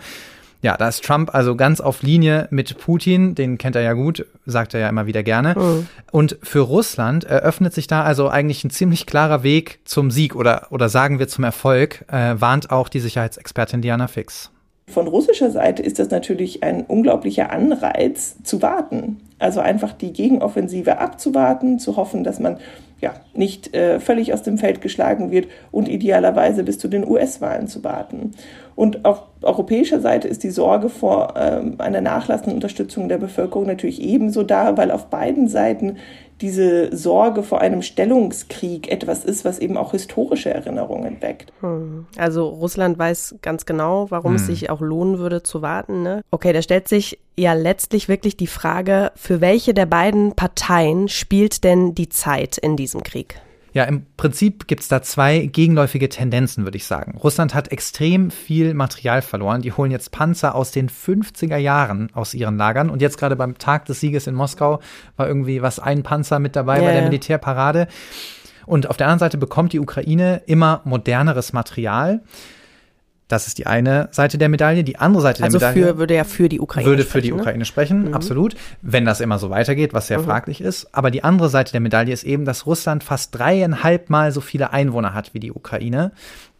[0.63, 4.25] Ja, da ist Trump also ganz auf Linie mit Putin, den kennt er ja gut,
[4.45, 5.55] sagt er ja immer wieder gerne.
[5.57, 5.87] Mhm.
[6.09, 10.67] Und für Russland eröffnet sich da also eigentlich ein ziemlich klarer Weg zum Sieg oder,
[10.71, 14.51] oder sagen wir zum Erfolg, äh, warnt auch die Sicherheitsexpertin Diana Fix.
[14.87, 19.17] Von russischer Seite ist das natürlich ein unglaublicher Anreiz zu warten.
[19.39, 22.57] Also einfach die Gegenoffensive abzuwarten, zu hoffen, dass man
[23.03, 27.67] ja, nicht äh, völlig aus dem Feld geschlagen wird und idealerweise bis zu den US-Wahlen
[27.67, 28.31] zu warten.
[28.75, 34.01] Und auf europäischer Seite ist die Sorge vor ähm, einer nachlassenden Unterstützung der Bevölkerung natürlich
[34.01, 35.97] ebenso da, weil auf beiden Seiten
[36.41, 41.53] diese Sorge vor einem Stellungskrieg etwas ist, was eben auch historische Erinnerungen weckt.
[41.61, 42.05] Hm.
[42.17, 44.35] Also Russland weiß ganz genau, warum hm.
[44.35, 46.03] es sich auch lohnen würde zu warten.
[46.03, 46.21] Ne?
[46.31, 51.63] Okay, da stellt sich ja letztlich wirklich die Frage, für welche der beiden Parteien spielt
[51.63, 53.39] denn die Zeit in diesem Krieg?
[53.73, 57.17] Ja, im Prinzip gibt's da zwei gegenläufige Tendenzen, würde ich sagen.
[57.17, 59.63] Russland hat extrem viel Material verloren.
[59.63, 62.91] Die holen jetzt Panzer aus den 50er Jahren aus ihren Lagern.
[62.91, 64.79] Und jetzt gerade beim Tag des Sieges in Moskau
[65.17, 66.87] war irgendwie was ein Panzer mit dabei yeah.
[66.87, 67.87] bei der Militärparade.
[68.67, 72.21] Und auf der anderen Seite bekommt die Ukraine immer moderneres Material.
[73.27, 74.83] Das ist die eine Seite der Medaille.
[74.83, 75.87] Die andere Seite also der Medaille.
[75.87, 77.13] Also würde ja für die Ukraine würde sprechen.
[77.13, 77.41] Würde für die ne?
[77.41, 78.13] Ukraine sprechen, mhm.
[78.13, 78.55] absolut.
[78.81, 80.25] Wenn das immer so weitergeht, was sehr mhm.
[80.25, 80.93] fraglich ist.
[80.93, 84.73] Aber die andere Seite der Medaille ist eben, dass Russland fast dreieinhalb Mal so viele
[84.73, 86.11] Einwohner hat wie die Ukraine.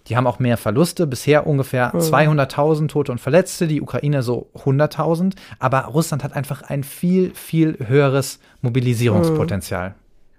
[0.07, 1.99] Die haben auch mehr Verluste, bisher ungefähr mhm.
[1.99, 5.34] 200.000 Tote und Verletzte, die Ukraine so 100.000.
[5.59, 9.89] Aber Russland hat einfach ein viel, viel höheres Mobilisierungspotenzial.
[9.89, 9.95] Mhm.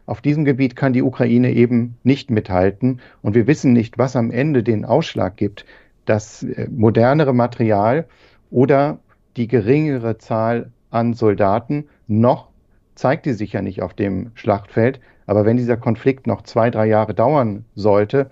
[0.07, 3.01] Auf diesem Gebiet kann die Ukraine eben nicht mithalten.
[3.23, 5.65] Und wir wissen nicht, was am Ende den Ausschlag gibt
[6.05, 8.07] das äh, modernere Material
[8.51, 8.99] oder
[9.37, 11.89] die geringere Zahl an Soldaten.
[12.07, 12.49] Noch
[12.95, 15.01] zeigt die sich ja nicht auf dem Schlachtfeld.
[15.27, 18.31] Aber wenn dieser Konflikt noch zwei, drei Jahre dauern sollte,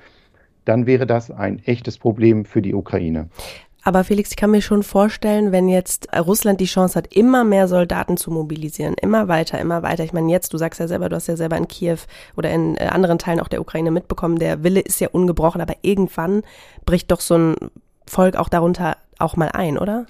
[0.65, 3.29] dann wäre das ein echtes Problem für die Ukraine.
[3.85, 7.67] Aber Felix, ich kann mir schon vorstellen, wenn jetzt Russland die Chance hat, immer mehr
[7.67, 10.05] Soldaten zu mobilisieren, immer weiter, immer weiter.
[10.05, 11.99] Ich meine, jetzt, du sagst ja selber, du hast ja selber in Kiew
[12.37, 15.75] oder in äh, anderen Teilen auch der Ukraine mitbekommen, der Wille ist ja ungebrochen, aber
[15.83, 16.43] irgendwann
[16.87, 17.57] bricht doch so ein
[18.07, 20.07] Volk auch darunter auch mal ein, oder?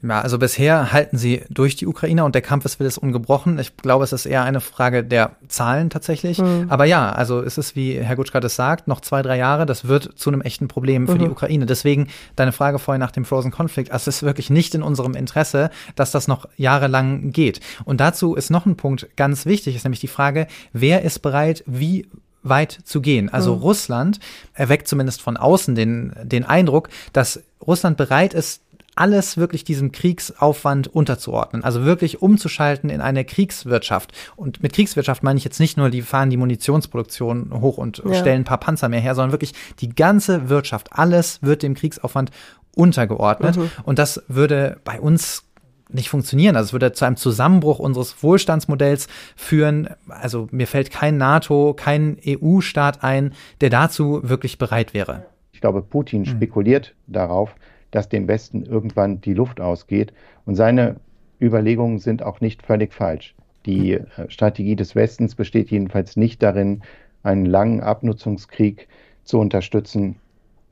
[0.00, 3.58] Ja, also bisher halten sie durch die Ukraine und der Kampf ist will ungebrochen.
[3.58, 6.38] Ich glaube, es ist eher eine Frage der Zahlen tatsächlich.
[6.38, 6.66] Mhm.
[6.68, 9.88] Aber ja, also es ist, wie Herr Gutschka das sagt, noch zwei, drei Jahre, das
[9.88, 11.18] wird zu einem echten Problem für mhm.
[11.18, 11.66] die Ukraine.
[11.66, 15.14] Deswegen deine Frage vorhin nach dem Frozen Conflict, also es ist wirklich nicht in unserem
[15.14, 17.60] Interesse, dass das noch jahrelang geht.
[17.84, 21.64] Und dazu ist noch ein Punkt ganz wichtig, ist nämlich die Frage, wer ist bereit,
[21.66, 22.06] wie
[22.42, 23.28] weit zu gehen.
[23.28, 23.62] Also mhm.
[23.62, 24.20] Russland
[24.54, 28.62] erweckt zumindest von außen den, den Eindruck, dass Russland bereit ist,
[28.98, 31.62] alles wirklich diesem Kriegsaufwand unterzuordnen.
[31.62, 34.12] Also wirklich umzuschalten in eine Kriegswirtschaft.
[34.34, 38.14] Und mit Kriegswirtschaft meine ich jetzt nicht nur, die fahren die Munitionsproduktion hoch und ja.
[38.14, 40.88] stellen ein paar Panzer mehr her, sondern wirklich die ganze Wirtschaft.
[40.90, 42.30] Alles wird dem Kriegsaufwand
[42.74, 43.56] untergeordnet.
[43.56, 43.70] Mhm.
[43.84, 45.44] Und das würde bei uns
[45.90, 46.56] nicht funktionieren.
[46.56, 49.88] Also es würde zu einem Zusammenbruch unseres Wohlstandsmodells führen.
[50.08, 55.24] Also mir fällt kein NATO, kein EU-Staat ein, der dazu wirklich bereit wäre.
[55.52, 56.26] Ich glaube, Putin mhm.
[56.26, 57.54] spekuliert darauf,
[57.90, 60.12] dass dem Westen irgendwann die Luft ausgeht.
[60.44, 60.96] Und seine
[61.40, 63.34] Überlegungen sind auch nicht völlig falsch.
[63.66, 66.82] Die äh, Strategie des Westens besteht jedenfalls nicht darin,
[67.22, 68.88] einen langen Abnutzungskrieg
[69.24, 70.16] zu unterstützen,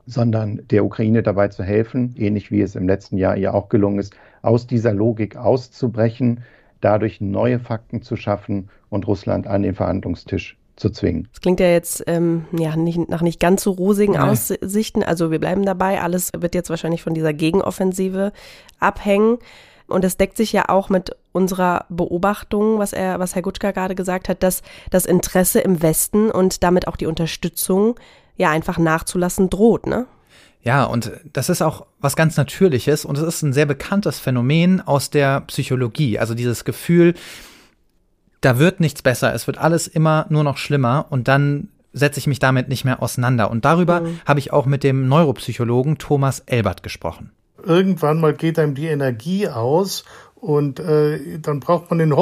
[0.05, 3.99] sondern der Ukraine dabei zu helfen, ähnlich wie es im letzten Jahr ihr auch gelungen
[3.99, 6.43] ist, aus dieser Logik auszubrechen,
[6.81, 11.27] dadurch neue Fakten zu schaffen und Russland an den Verhandlungstisch zu zwingen.
[11.33, 14.29] Das klingt ja jetzt ähm, ja, nicht, nach nicht ganz so rosigen Nein.
[14.29, 15.03] Aussichten.
[15.03, 16.01] Also wir bleiben dabei.
[16.01, 18.31] Alles wird jetzt wahrscheinlich von dieser Gegenoffensive
[18.79, 19.39] abhängen.
[19.87, 23.95] Und es deckt sich ja auch mit unserer Beobachtung, was er, was Herr Gutschka gerade
[23.95, 24.61] gesagt hat, dass
[24.91, 27.95] das Interesse im Westen und damit auch die Unterstützung
[28.35, 30.05] ja einfach nachzulassen droht, ne?
[30.61, 34.81] Ja, und das ist auch was ganz Natürliches und es ist ein sehr bekanntes Phänomen
[34.81, 36.19] aus der Psychologie.
[36.19, 37.13] Also dieses Gefühl,
[38.41, 42.27] da wird nichts besser, es wird alles immer nur noch schlimmer und dann setze ich
[42.27, 43.49] mich damit nicht mehr auseinander.
[43.49, 44.19] Und darüber mhm.
[44.25, 47.31] habe ich auch mit dem Neuropsychologen Thomas Elbert gesprochen.
[47.63, 52.13] Irgendwann mal geht einem die Energie aus und äh, dann braucht man den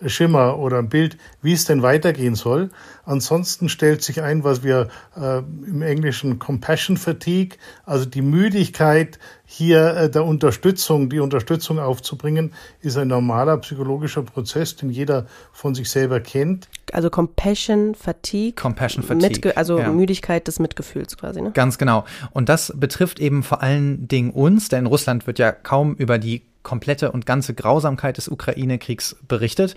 [0.00, 2.70] Hoffnungsschimmer oder ein Bild, wie es denn weitergehen soll.
[3.04, 9.96] Ansonsten stellt sich ein, was wir äh, im Englischen Compassion Fatigue, also die Müdigkeit, hier
[9.96, 15.90] äh, der Unterstützung, die Unterstützung aufzubringen, ist ein normaler psychologischer Prozess, den jeder von sich
[15.90, 16.68] selber kennt.
[16.92, 18.54] Also Compassion Fatigue.
[18.54, 19.28] Compassion Fatigue.
[19.28, 19.90] Mitge also ja.
[19.90, 21.50] Müdigkeit des Mitgefühls quasi, ne?
[21.52, 22.04] Ganz genau.
[22.32, 26.49] Und das betrifft eben vor allen Dingen uns, denn Russland wird ja kaum über die
[26.62, 29.74] komplette und ganze Grausamkeit des Ukraine-Kriegs berichtet.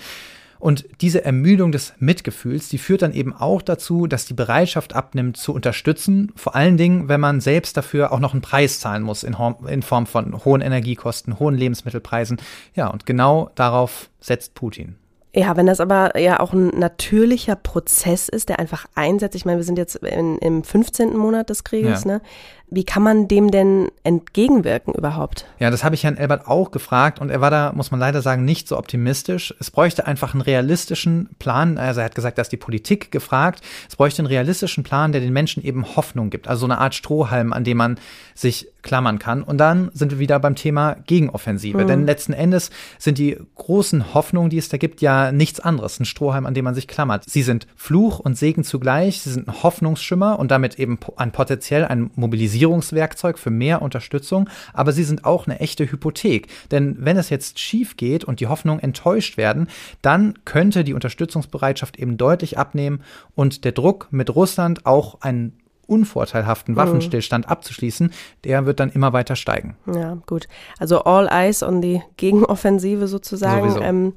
[0.64, 5.36] Und diese Ermüdung des Mitgefühls, die führt dann eben auch dazu, dass die Bereitschaft abnimmt
[5.36, 9.24] zu unterstützen, vor allen Dingen, wenn man selbst dafür auch noch einen Preis zahlen muss
[9.24, 9.36] in,
[9.68, 12.38] in Form von hohen Energiekosten, hohen Lebensmittelpreisen.
[12.76, 14.96] Ja, und genau darauf setzt Putin.
[15.36, 19.36] Ja, wenn das aber ja auch ein natürlicher Prozess ist, der einfach einsetzt.
[19.36, 21.18] Ich meine, wir sind jetzt in, im 15.
[21.18, 22.12] Monat des Krieges, ja.
[22.12, 22.22] ne?
[22.70, 25.46] Wie kann man dem denn entgegenwirken überhaupt?
[25.60, 28.22] Ja, das habe ich Herrn Elbert auch gefragt und er war da, muss man leider
[28.22, 29.54] sagen, nicht so optimistisch.
[29.60, 31.78] Es bräuchte einfach einen realistischen Plan.
[31.78, 33.62] Also er hat gesagt, dass die Politik gefragt.
[33.88, 36.48] Es bräuchte einen realistischen Plan, der den Menschen eben Hoffnung gibt.
[36.48, 38.00] Also so eine Art Strohhalm, an dem man
[38.34, 39.44] sich klammern kann.
[39.44, 41.84] Und dann sind wir wieder beim Thema Gegenoffensive.
[41.84, 41.88] Mhm.
[41.88, 46.00] Denn letzten Endes sind die großen Hoffnungen, die es da gibt, ja nichts anderes.
[46.00, 47.24] Ein Strohhalm, an dem man sich klammert.
[47.28, 49.22] Sie sind Fluch und Segen zugleich.
[49.22, 52.12] Sie sind ein Hoffnungsschimmer und damit eben ein potenziell ein
[52.54, 54.50] Mobilisierungswerkzeug für mehr Unterstützung.
[54.74, 56.48] Aber sie sind auch eine echte Hypothek.
[56.72, 59.68] Denn wenn es jetzt schief geht und die Hoffnungen enttäuscht werden,
[60.02, 63.02] dann könnte die Unterstützungsbereitschaft eben deutlich abnehmen
[63.36, 66.78] und der Druck mit Russland auch einen unvorteilhaften mhm.
[66.78, 68.12] Waffenstillstand abzuschließen,
[68.46, 69.76] der wird dann immer weiter steigen.
[69.94, 70.48] Ja, gut.
[70.80, 73.82] Also all eyes on die Gegenoffensive sozusagen.
[73.82, 74.14] Ähm,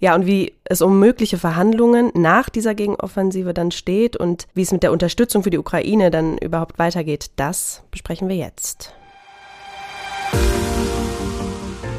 [0.00, 4.72] ja, und wie es um mögliche Verhandlungen nach dieser Gegenoffensive dann steht und wie es
[4.72, 8.92] mit der Unterstützung für die Ukraine dann überhaupt weitergeht, das besprechen wir jetzt.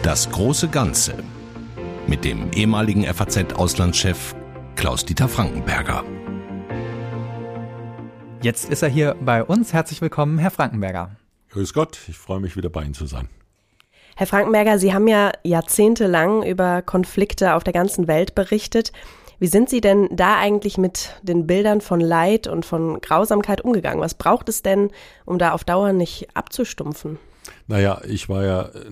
[0.02, 1.16] Das große Ganze
[2.08, 4.34] mit dem ehemaligen FAZ-Auslandschef
[4.76, 6.04] Klaus-Dieter Frankenberger.
[8.42, 9.74] Jetzt ist er hier bei uns.
[9.74, 11.18] Herzlich willkommen, Herr Frankenberger.
[11.50, 13.28] Grüß Gott, ich freue mich wieder bei Ihnen zu sein.
[14.20, 18.92] Herr Frankenberger, Sie haben ja jahrzehntelang über Konflikte auf der ganzen Welt berichtet.
[19.40, 24.02] Wie sind Sie denn da eigentlich mit den Bildern von Leid und von Grausamkeit umgegangen?
[24.02, 24.90] Was braucht es denn,
[25.24, 27.18] um da auf Dauer nicht abzustumpfen?
[27.68, 28.90] Naja, ich war ja äh,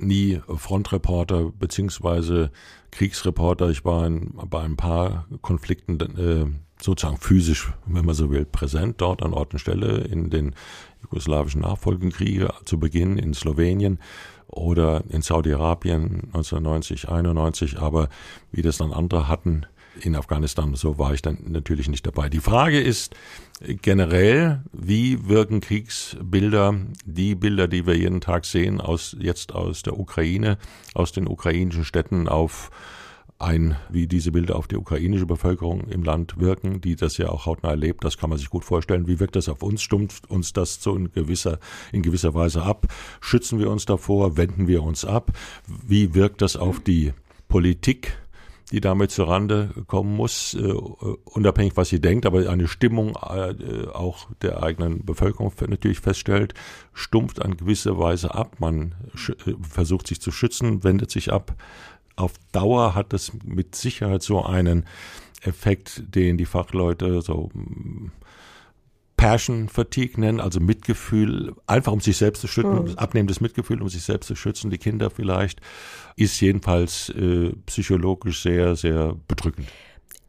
[0.00, 2.50] nie Frontreporter beziehungsweise
[2.92, 3.68] Kriegsreporter.
[3.68, 9.02] Ich war in, bei ein paar Konflikten äh, sozusagen physisch, wenn man so will, präsent
[9.02, 10.54] dort an Ort und Stelle in den
[11.02, 13.98] jugoslawischen Nachfolgenkriege zu Beginn in Slowenien
[14.52, 18.08] oder in Saudi-Arabien 1990, 91, aber
[18.52, 19.66] wie das dann andere hatten
[20.00, 22.28] in Afghanistan, so war ich dann natürlich nicht dabei.
[22.28, 23.14] Die Frage ist
[23.60, 26.74] generell, wie wirken Kriegsbilder,
[27.04, 30.58] die Bilder, die wir jeden Tag sehen, aus, jetzt aus der Ukraine,
[30.94, 32.70] aus den ukrainischen Städten auf
[33.42, 37.46] ein, wie diese Bilder auf die ukrainische Bevölkerung im Land wirken, die das ja auch
[37.46, 38.04] hautnah erlebt.
[38.04, 39.06] Das kann man sich gut vorstellen.
[39.06, 39.82] Wie wirkt das auf uns?
[39.82, 41.58] Stumpft uns das so in gewisser,
[41.92, 42.86] in gewisser Weise ab?
[43.20, 44.36] Schützen wir uns davor?
[44.36, 45.32] Wenden wir uns ab?
[45.66, 47.12] Wie wirkt das auf die
[47.48, 48.16] Politik?
[48.72, 50.72] die damit zurande kommen muss, äh,
[51.24, 56.54] unabhängig was sie denkt, aber eine Stimmung äh, auch der eigenen Bevölkerung natürlich feststellt,
[56.94, 58.56] stumpft an gewisser Weise ab.
[58.60, 58.94] Man
[59.46, 61.54] äh, versucht sich zu schützen, wendet sich ab
[62.16, 64.84] auf Dauer hat es mit Sicherheit so einen
[65.42, 68.10] Effekt, den die Fachleute so mm,
[69.16, 72.94] Passion Fatigue nennen, also Mitgefühl, einfach um sich selbst zu schützen, mhm.
[72.98, 75.60] abnehmendes Mitgefühl, um sich selbst zu schützen, die Kinder vielleicht,
[76.16, 79.68] ist jedenfalls äh, psychologisch sehr, sehr bedrückend.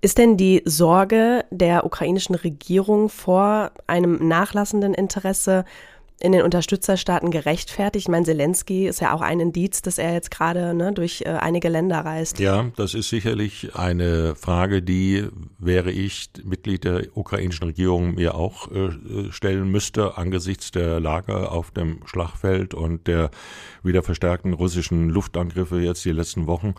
[0.02, 5.66] Ist denn die Sorge der ukrainischen Regierung vor einem nachlassenden Interesse
[6.20, 8.06] in den Unterstützerstaaten gerechtfertigt?
[8.06, 11.30] Ich meine, Zelensky ist ja auch ein Indiz, dass er jetzt gerade ne, durch äh,
[11.30, 12.40] einige Länder reist.
[12.40, 15.28] Ja, das ist sicherlich eine Frage, die,
[15.60, 21.72] wäre ich Mitglied der ukrainischen Regierung, mir auch äh, stellen müsste angesichts der Lage auf
[21.72, 23.32] dem Schlachtfeld und der
[23.84, 26.76] wieder verstärkten russischen Luftangriffe jetzt die letzten Wochen.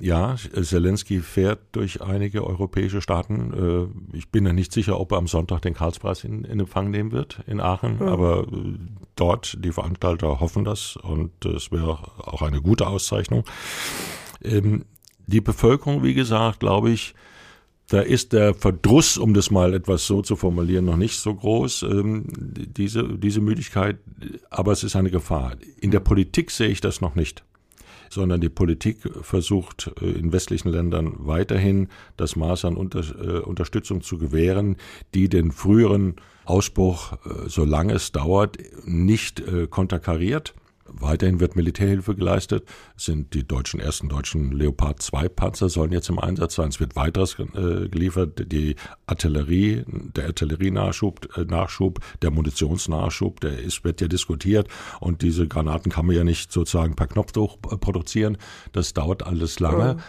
[0.00, 3.90] Ja, Zelensky fährt durch einige europäische Staaten.
[4.12, 6.90] Äh, ich bin ja nicht sicher, ob er am Sonntag den Karlspreis in, in Empfang
[6.90, 8.08] nehmen wird in Aachen, mhm.
[8.08, 8.78] aber äh,
[9.16, 13.44] dort, die Veranstalter hoffen das und es wäre auch eine gute Auszeichnung.
[14.42, 14.84] Ähm,
[15.26, 17.14] die Bevölkerung, wie gesagt, glaube ich,
[17.88, 21.84] da ist der Verdruss, um das mal etwas so zu formulieren, noch nicht so groß,
[21.84, 23.98] ähm, diese, diese Müdigkeit,
[24.50, 25.56] aber es ist eine Gefahr.
[25.80, 27.44] In der Politik sehe ich das noch nicht
[28.10, 34.02] sondern die Politik versucht äh, in westlichen Ländern weiterhin das Maß an Unter äh, Unterstützung
[34.02, 34.76] zu gewähren,
[35.14, 40.54] die den früheren Ausbruch, äh, solange es dauert, nicht konterkariert.
[40.90, 42.66] Weiterhin wird Militärhilfe geleistet.
[42.96, 46.68] Es sind die deutschen ersten deutschen Leopard 2 Panzer sollen jetzt im Einsatz sein.
[46.68, 48.50] Es wird weiteres äh, geliefert.
[48.52, 48.76] Die
[49.06, 54.68] Artillerie, der Artillerienachschub, äh, Nachschub, der Munitionsnachschub, der ist, wird ja diskutiert.
[55.00, 58.38] Und diese Granaten kann man ja nicht sozusagen per Knopfdruck äh, produzieren.
[58.72, 59.96] Das dauert alles lange.
[59.98, 60.02] Oh.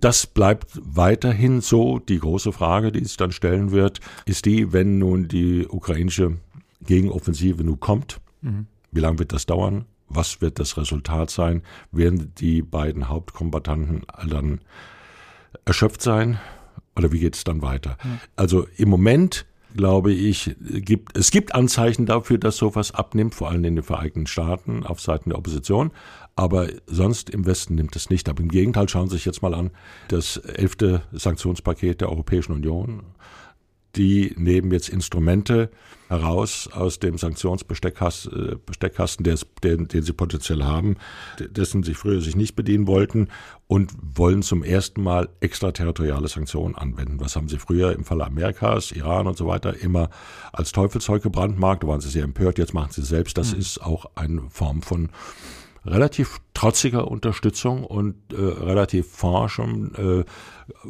[0.00, 1.98] Das bleibt weiterhin so.
[1.98, 6.36] Die große Frage, die sich dann stellen wird, ist die, wenn nun die ukrainische
[6.82, 8.66] Gegenoffensive nun kommt, mhm.
[8.92, 9.86] wie lange wird das dauern?
[10.08, 11.62] Was wird das Resultat sein?
[11.92, 14.60] Werden die beiden Hauptkombattanten dann
[15.64, 16.38] erschöpft sein?
[16.96, 17.98] Oder wie geht es dann weiter?
[18.02, 18.10] Ja.
[18.36, 19.46] Also im Moment
[19.76, 24.26] glaube ich, gibt, es gibt Anzeichen dafür, dass sowas abnimmt, vor allem in den Vereinigten
[24.26, 25.92] Staaten auf Seiten der Opposition.
[26.34, 28.40] Aber sonst im Westen nimmt es nicht ab.
[28.40, 29.70] Im Gegenteil, schauen Sie sich jetzt mal an,
[30.08, 33.02] das elfte Sanktionspaket der Europäischen Union
[33.96, 35.70] die nehmen jetzt Instrumente
[36.08, 39.24] heraus aus dem Sanktionsbesteckkasten,
[39.64, 40.96] den, den sie potenziell haben,
[41.38, 43.28] dessen sie früher sich nicht bedienen wollten
[43.66, 47.18] und wollen zum ersten Mal extraterritoriale Sanktionen anwenden.
[47.18, 50.10] Was haben sie früher im Falle Amerikas, Iran und so weiter immer
[50.52, 51.82] als Teufelszeug gebrandmarkt?
[51.82, 53.36] Da waren sie sehr empört, jetzt machen sie selbst.
[53.36, 53.60] Das mhm.
[53.60, 55.08] ist auch eine Form von
[55.84, 60.24] relativ trotziger Unterstützung und äh, relativ forschem äh,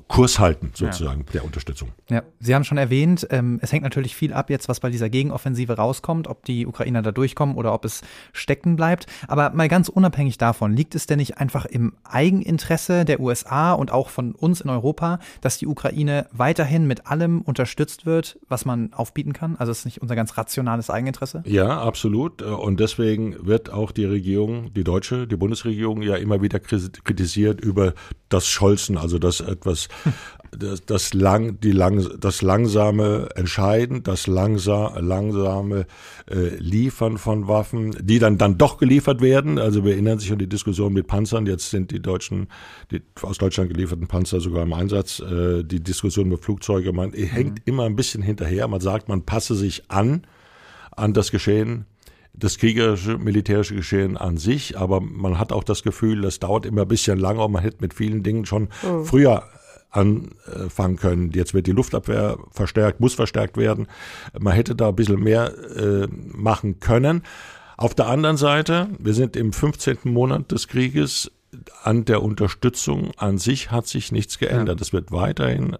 [0.08, 1.32] Kurs halten, sozusagen, ja.
[1.34, 1.90] der Unterstützung.
[2.08, 5.10] Ja, Sie haben schon erwähnt, ähm, es hängt natürlich viel ab jetzt, was bei dieser
[5.10, 8.02] Gegenoffensive rauskommt, ob die Ukrainer da durchkommen oder ob es
[8.32, 9.06] stecken bleibt.
[9.28, 13.92] Aber mal ganz unabhängig davon, liegt es denn nicht einfach im Eigeninteresse der USA und
[13.92, 18.92] auch von uns in Europa, dass die Ukraine weiterhin mit allem unterstützt wird, was man
[18.94, 19.56] aufbieten kann?
[19.56, 21.42] Also ist nicht unser ganz rationales Eigeninteresse?
[21.46, 22.42] Ja, absolut.
[22.42, 27.94] Und deswegen wird auch die Regierung, die deutsche, die Bundesregierung ja immer wieder kritisiert über
[28.28, 34.98] das Scholzen, also das etwas, das, das, lang, die lang, das langsame Entscheiden, das langsa,
[34.98, 35.86] langsame
[36.30, 39.58] äh, Liefern von Waffen, die dann, dann doch geliefert werden.
[39.58, 41.46] Also wir erinnern sich an die Diskussion mit Panzern.
[41.46, 42.48] Jetzt sind die deutschen,
[42.90, 45.20] die aus Deutschland gelieferten Panzer sogar im Einsatz.
[45.20, 47.24] Äh, die Diskussion mit Flugzeugen, man mhm.
[47.24, 48.68] hängt immer ein bisschen hinterher.
[48.68, 50.26] Man sagt, man passe sich an
[50.92, 51.84] an das Geschehen
[52.38, 56.82] das kriegerische, militärische Geschehen an sich, aber man hat auch das Gefühl, das dauert immer
[56.82, 59.04] ein bisschen länger und man hätte mit vielen Dingen schon mhm.
[59.04, 59.44] früher
[59.96, 61.30] anfangen können.
[61.32, 63.86] Jetzt wird die Luftabwehr verstärkt, muss verstärkt werden.
[64.38, 67.22] Man hätte da ein bisschen mehr äh, machen können.
[67.76, 69.98] Auf der anderen Seite, wir sind im 15.
[70.04, 71.30] Monat des Krieges.
[71.82, 74.80] An der Unterstützung an sich hat sich nichts geändert.
[74.80, 75.76] Es wird weiterhin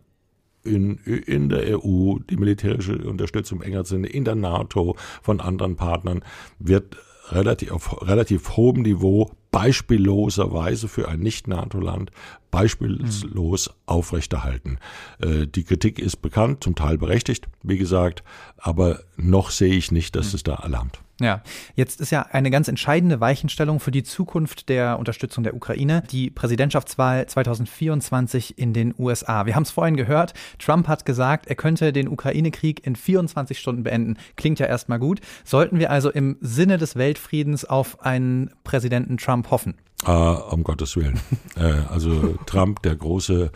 [0.64, 5.76] in, in der EU, die militärische Unterstützung im engeren Sinne, in der NATO von anderen
[5.76, 6.22] Partnern
[6.58, 6.96] wird
[7.30, 12.10] relativ, auf relativ hohem Niveau beispielloserweise für ein Nicht-NATO-Land
[12.50, 13.74] beispiellos mhm.
[13.86, 14.78] aufrechterhalten.
[15.18, 18.22] Äh, die Kritik ist bekannt, zum Teil berechtigt, wie gesagt,
[18.58, 20.36] aber noch sehe ich nicht, dass mhm.
[20.36, 21.00] es da alarmt.
[21.18, 21.40] Ja,
[21.74, 26.28] jetzt ist ja eine ganz entscheidende Weichenstellung für die Zukunft der Unterstützung der Ukraine die
[26.28, 29.46] Präsidentschaftswahl 2024 in den USA.
[29.46, 33.82] Wir haben es vorhin gehört, Trump hat gesagt, er könnte den Ukraine-Krieg in 24 Stunden
[33.82, 34.18] beenden.
[34.36, 35.20] Klingt ja erstmal gut.
[35.44, 39.74] Sollten wir also im Sinne des Weltfriedens auf einen Präsidenten Trump hoffen?
[40.04, 41.18] Ah, um Gottes Willen.
[41.56, 43.50] äh, also Trump, der große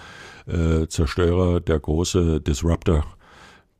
[0.46, 3.04] äh, Zerstörer, der große Disruptor,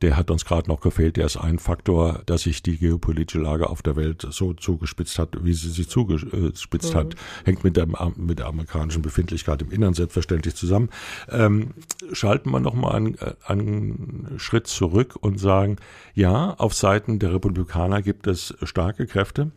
[0.01, 1.17] der hat uns gerade noch gefehlt.
[1.17, 5.43] Der ist ein Faktor, dass sich die geopolitische Lage auf der Welt so zugespitzt hat,
[5.43, 6.97] wie sie sich zugespitzt mhm.
[6.97, 7.15] hat.
[7.45, 10.89] Hängt mit der, mit der amerikanischen Befindlichkeit im Innern selbstverständlich zusammen.
[11.29, 11.73] Ähm,
[12.11, 15.77] schalten wir nochmal einen, einen Schritt zurück und sagen,
[16.13, 19.51] ja, auf Seiten der Republikaner gibt es starke Kräfte,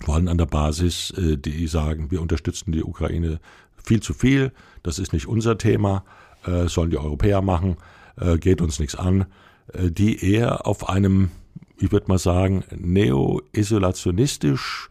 [0.00, 3.40] vor allem an der Basis, äh, die sagen, wir unterstützen die Ukraine
[3.76, 4.52] viel zu viel,
[4.82, 6.04] das ist nicht unser Thema,
[6.44, 7.76] äh, sollen die Europäer machen,
[8.16, 9.26] äh, geht uns nichts an.
[9.72, 11.30] Äh, die eher auf einem,
[11.78, 14.88] ich würde mal sagen, neo-isolationistisch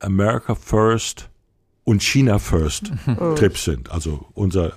[0.00, 1.28] America First
[1.84, 3.36] und China First mhm.
[3.36, 3.90] Trip sind.
[3.90, 4.72] Also unser äh,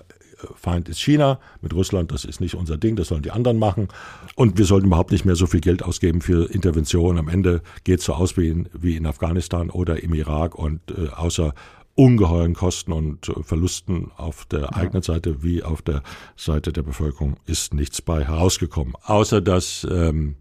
[0.55, 3.89] Feind ist China, mit Russland, das ist nicht unser Ding, das sollen die anderen machen.
[4.35, 7.19] Und wir sollten überhaupt nicht mehr so viel Geld ausgeben für Interventionen.
[7.19, 10.79] Am Ende geht es so aus wie in, wie in Afghanistan oder im Irak und
[10.91, 11.53] äh, außer
[11.95, 14.73] ungeheuren Kosten und äh, Verlusten auf der ja.
[14.73, 16.03] eigenen Seite wie auf der
[16.35, 18.95] Seite der Bevölkerung ist nichts bei herausgekommen.
[19.03, 20.35] Außer dass ähm,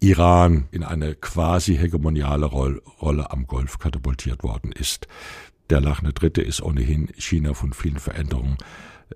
[0.00, 5.08] Iran in eine quasi hegemoniale Roll Rolle am Golf katapultiert worden ist.
[5.70, 8.56] Der lachende Dritte ist ohnehin China von vielen Veränderungen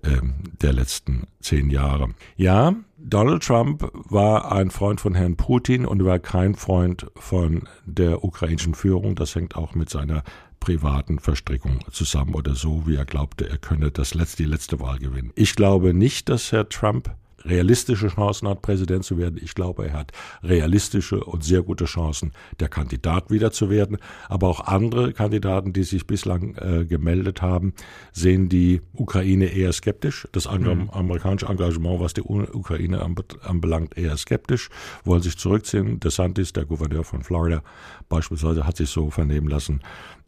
[0.04, 2.10] ähm, der letzten zehn Jahre.
[2.36, 8.24] Ja, Donald Trump war ein Freund von Herrn Putin und war kein Freund von der
[8.24, 9.14] ukrainischen Führung.
[9.14, 10.22] Das hängt auch mit seiner
[10.60, 14.98] privaten Verstrickung zusammen oder so, wie er glaubte, er könne das letzte, die letzte Wahl
[14.98, 15.32] gewinnen.
[15.34, 17.10] Ich glaube nicht, dass Herr Trump
[17.44, 19.38] realistische Chancen hat, Präsident zu werden.
[19.42, 20.12] Ich glaube, er hat
[20.42, 23.98] realistische und sehr gute Chancen, der Kandidat wieder zu werden.
[24.28, 27.74] Aber auch andere Kandidaten, die sich bislang äh, gemeldet haben,
[28.12, 30.28] sehen die Ukraine eher skeptisch.
[30.32, 30.90] Das mhm.
[30.90, 33.02] amerikanische Engagement, was die Ukraine
[33.42, 34.68] anbelangt, eher skeptisch,
[35.04, 36.00] wollen sich zurückziehen.
[36.00, 37.62] DeSantis, der Gouverneur von Florida
[38.08, 39.80] beispielsweise, hat sich so vernehmen lassen.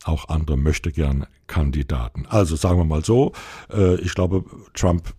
[0.04, 2.26] Auch andere möchte gern Kandidaten.
[2.28, 3.32] Also sagen wir mal so,
[3.72, 4.44] äh, ich glaube,
[4.74, 5.14] Trump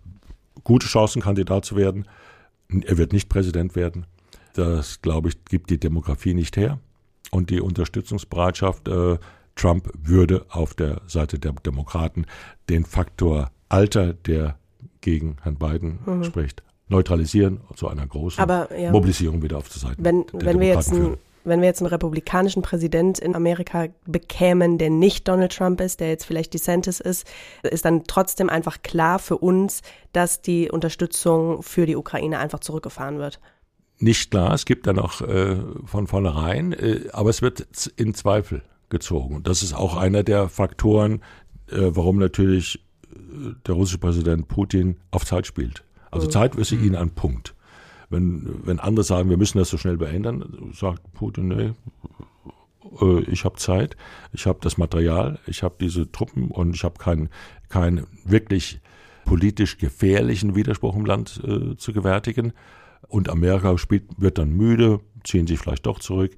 [0.64, 2.06] gute Chancen, Kandidat zu werden.
[2.68, 4.06] Er wird nicht Präsident werden.
[4.54, 6.78] Das, glaube ich, gibt die Demografie nicht her.
[7.30, 9.18] Und die Unterstützungsbereitschaft, äh,
[9.56, 12.26] Trump würde auf der Seite der Demokraten
[12.68, 14.58] den Faktor Alter, der
[15.00, 16.24] gegen Herrn Biden mhm.
[16.24, 20.60] spricht, neutralisieren zu einer großen Aber, ja, Mobilisierung wieder auf der Seite wenn, der wenn
[20.60, 25.54] wir jetzt ein, wenn wir jetzt einen republikanischen Präsident in Amerika bekämen, der nicht Donald
[25.56, 27.26] Trump ist, der jetzt vielleicht DeSantis ist,
[27.62, 29.82] ist dann trotzdem einfach klar für uns,
[30.12, 33.40] dass die Unterstützung für die Ukraine einfach zurückgefahren wird.
[33.98, 37.66] Nicht klar, es gibt dann auch äh, von vornherein, äh, aber es wird
[37.96, 39.42] in Zweifel gezogen.
[39.42, 41.22] Das ist auch einer der Faktoren,
[41.70, 45.84] äh, warum natürlich äh, der russische Präsident Putin auf Zeit spielt.
[46.10, 46.32] Also mhm.
[46.32, 47.53] Zeit ist ihn ein Punkt.
[48.14, 51.72] Wenn, wenn andere sagen, wir müssen das so schnell beenden, sagt Putin, nee,
[53.00, 53.96] äh, ich habe Zeit,
[54.32, 57.28] ich habe das Material, ich habe diese Truppen und ich habe keinen
[57.68, 58.80] keinen wirklich
[59.24, 62.52] politisch gefährlichen Widerspruch im Land äh, zu gewärtigen.
[63.08, 66.36] Und Amerika spielt, wird dann müde, ziehen sich vielleicht doch zurück.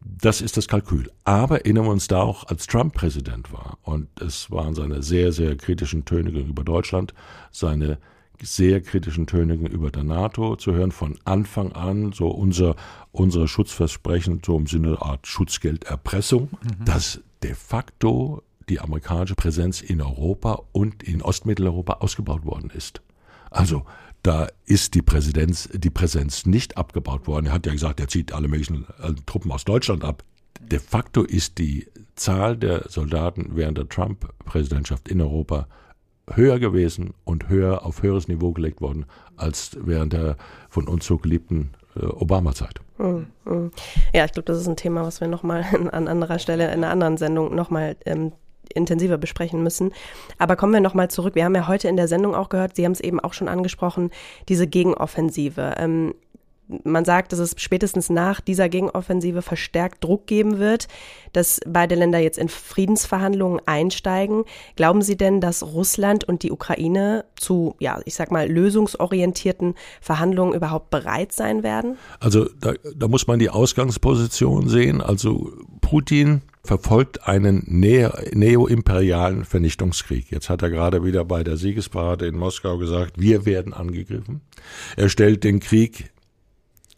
[0.00, 1.10] Das ist das Kalkül.
[1.24, 5.32] Aber erinnern wir uns da auch, als Trump Präsident war, und es waren seine sehr,
[5.32, 7.14] sehr kritischen Töne gegenüber Deutschland,
[7.52, 7.98] seine
[8.42, 12.76] sehr kritischen Töne gegenüber der NATO zu hören, von Anfang an so unser,
[13.12, 16.84] unsere Schutzversprechen, so im Sinne einer Art Schutzgelderpressung, mhm.
[16.84, 23.02] dass de facto die amerikanische Präsenz in Europa und in Ostmitteleuropa ausgebaut worden ist.
[23.50, 23.84] Also
[24.22, 27.46] da ist die Präsenz, die Präsenz nicht abgebaut worden.
[27.46, 30.24] Er hat ja gesagt, er zieht alle möglichen äh, Truppen aus Deutschland ab.
[30.60, 35.66] De facto ist die Zahl der Soldaten während der Trump-Präsidentschaft in Europa
[36.30, 39.06] höher gewesen und höher auf höheres Niveau gelegt worden
[39.36, 40.36] als während der
[40.68, 42.80] von uns so geliebten äh, Obama-Zeit.
[42.98, 43.70] Hm, hm.
[44.14, 46.90] Ja, ich glaube, das ist ein Thema, was wir nochmal an anderer Stelle in einer
[46.90, 48.32] anderen Sendung nochmal ähm,
[48.74, 49.92] intensiver besprechen müssen.
[50.38, 51.34] Aber kommen wir nochmal zurück.
[51.34, 53.48] Wir haben ja heute in der Sendung auch gehört, Sie haben es eben auch schon
[53.48, 54.10] angesprochen,
[54.48, 55.74] diese Gegenoffensive.
[55.78, 56.14] Ähm,
[56.84, 60.88] man sagt, dass es spätestens nach dieser Gegenoffensive verstärkt Druck geben wird,
[61.32, 64.44] dass beide Länder jetzt in Friedensverhandlungen einsteigen.
[64.76, 70.54] Glauben Sie denn, dass Russland und die Ukraine zu, ja, ich sag mal, lösungsorientierten Verhandlungen
[70.54, 71.96] überhaupt bereit sein werden?
[72.20, 75.00] Also da, da muss man die Ausgangsposition sehen.
[75.00, 80.30] Also Putin verfolgt einen neoimperialen Vernichtungskrieg.
[80.30, 84.42] Jetzt hat er gerade wieder bei der Siegesparade in Moskau gesagt, wir werden angegriffen.
[84.96, 86.12] Er stellt den Krieg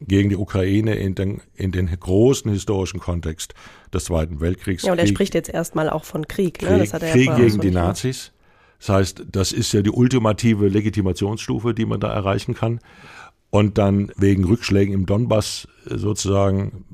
[0.06, 3.54] gegen die Ukraine in den, in den großen historischen Kontext
[3.92, 4.84] des Zweiten Weltkriegs.
[4.84, 6.62] Ja, und er Krieg, spricht jetzt erstmal auch von Krieg.
[6.62, 6.86] Ne?
[6.86, 8.32] Krieg, Krieg ja gegen die Nazis.
[8.78, 12.80] Das heißt, das ist ja die ultimative Legitimationsstufe, die man da erreichen kann.
[13.50, 16.84] Und dann wegen Rückschlägen im Donbass äh, sozusagen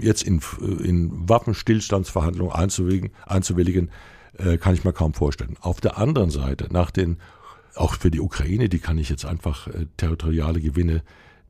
[0.00, 0.40] jetzt in,
[0.82, 3.90] in Waffenstillstandsverhandlungen einzuwilligen, einzuwilligen
[4.36, 5.56] äh, kann ich mir kaum vorstellen.
[5.60, 7.18] Auf der anderen Seite, nach den,
[7.76, 11.02] auch für die Ukraine, die kann ich jetzt einfach äh, territoriale Gewinne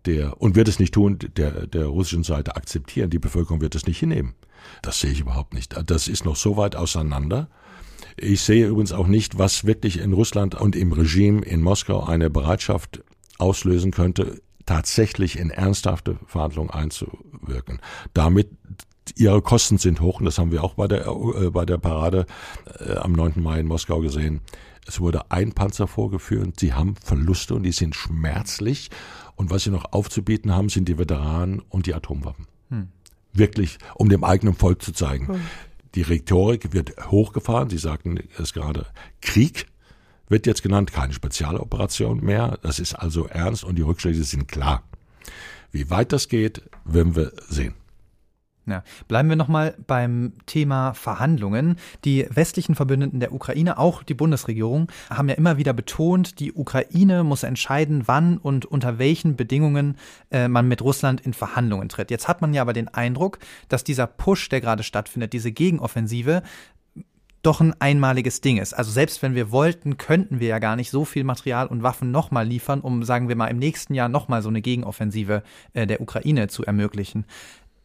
[0.06, 3.10] der, und wird es nicht tun, der, der russischen Seite akzeptieren.
[3.10, 4.34] Die Bevölkerung wird es nicht hinnehmen.
[4.82, 5.74] Das sehe ich überhaupt nicht.
[5.86, 7.48] Das ist noch so weit auseinander.
[8.16, 12.30] Ich sehe übrigens auch nicht, was wirklich in Russland und im Regime in Moskau eine
[12.30, 13.02] Bereitschaft
[13.38, 17.80] auslösen könnte, tatsächlich in ernsthafte Verhandlungen einzuwirken.
[18.12, 18.50] Damit
[19.16, 22.26] ihre Kosten sind hoch und das haben wir auch bei der, äh, bei der Parade
[22.78, 23.34] äh, am 9.
[23.36, 24.40] Mai in Moskau gesehen.
[24.86, 28.90] Es wurde ein Panzer vorgeführt, sie haben Verluste und die sind schmerzlich
[29.40, 32.46] und was sie noch aufzubieten haben, sind die Veteranen und die Atomwaffen.
[32.68, 32.88] Hm.
[33.32, 35.28] Wirklich, um dem eigenen Volk zu zeigen.
[35.28, 35.40] Hm.
[35.94, 37.70] Die Rhetorik wird hochgefahren.
[37.70, 38.84] Sie sagten es gerade,
[39.22, 39.64] Krieg
[40.28, 42.58] wird jetzt genannt, keine Spezialoperation mehr.
[42.60, 44.82] Das ist also ernst und die Rückschläge sind klar.
[45.72, 47.72] Wie weit das geht, werden wir sehen.
[48.70, 48.82] Ja.
[49.08, 51.76] Bleiben wir nochmal beim Thema Verhandlungen.
[52.04, 57.24] Die westlichen Verbündeten der Ukraine, auch die Bundesregierung, haben ja immer wieder betont, die Ukraine
[57.24, 59.96] muss entscheiden, wann und unter welchen Bedingungen
[60.30, 62.10] äh, man mit Russland in Verhandlungen tritt.
[62.10, 66.42] Jetzt hat man ja aber den Eindruck, dass dieser Push, der gerade stattfindet, diese Gegenoffensive,
[67.42, 68.74] doch ein einmaliges Ding ist.
[68.74, 72.10] Also selbst wenn wir wollten, könnten wir ja gar nicht so viel Material und Waffen
[72.10, 75.42] nochmal liefern, um, sagen wir mal, im nächsten Jahr nochmal so eine Gegenoffensive
[75.72, 77.24] äh, der Ukraine zu ermöglichen.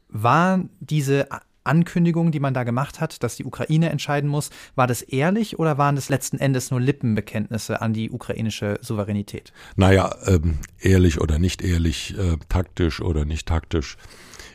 [0.09, 1.27] War diese
[1.65, 5.77] Ankündigung, die man da gemacht hat, dass die Ukraine entscheiden muss, war das ehrlich oder
[5.77, 9.51] waren das letzten Endes nur Lippenbekenntnisse an die ukrainische Souveränität?
[9.75, 13.97] Naja, ähm, ehrlich oder nicht ehrlich, äh, taktisch oder nicht taktisch.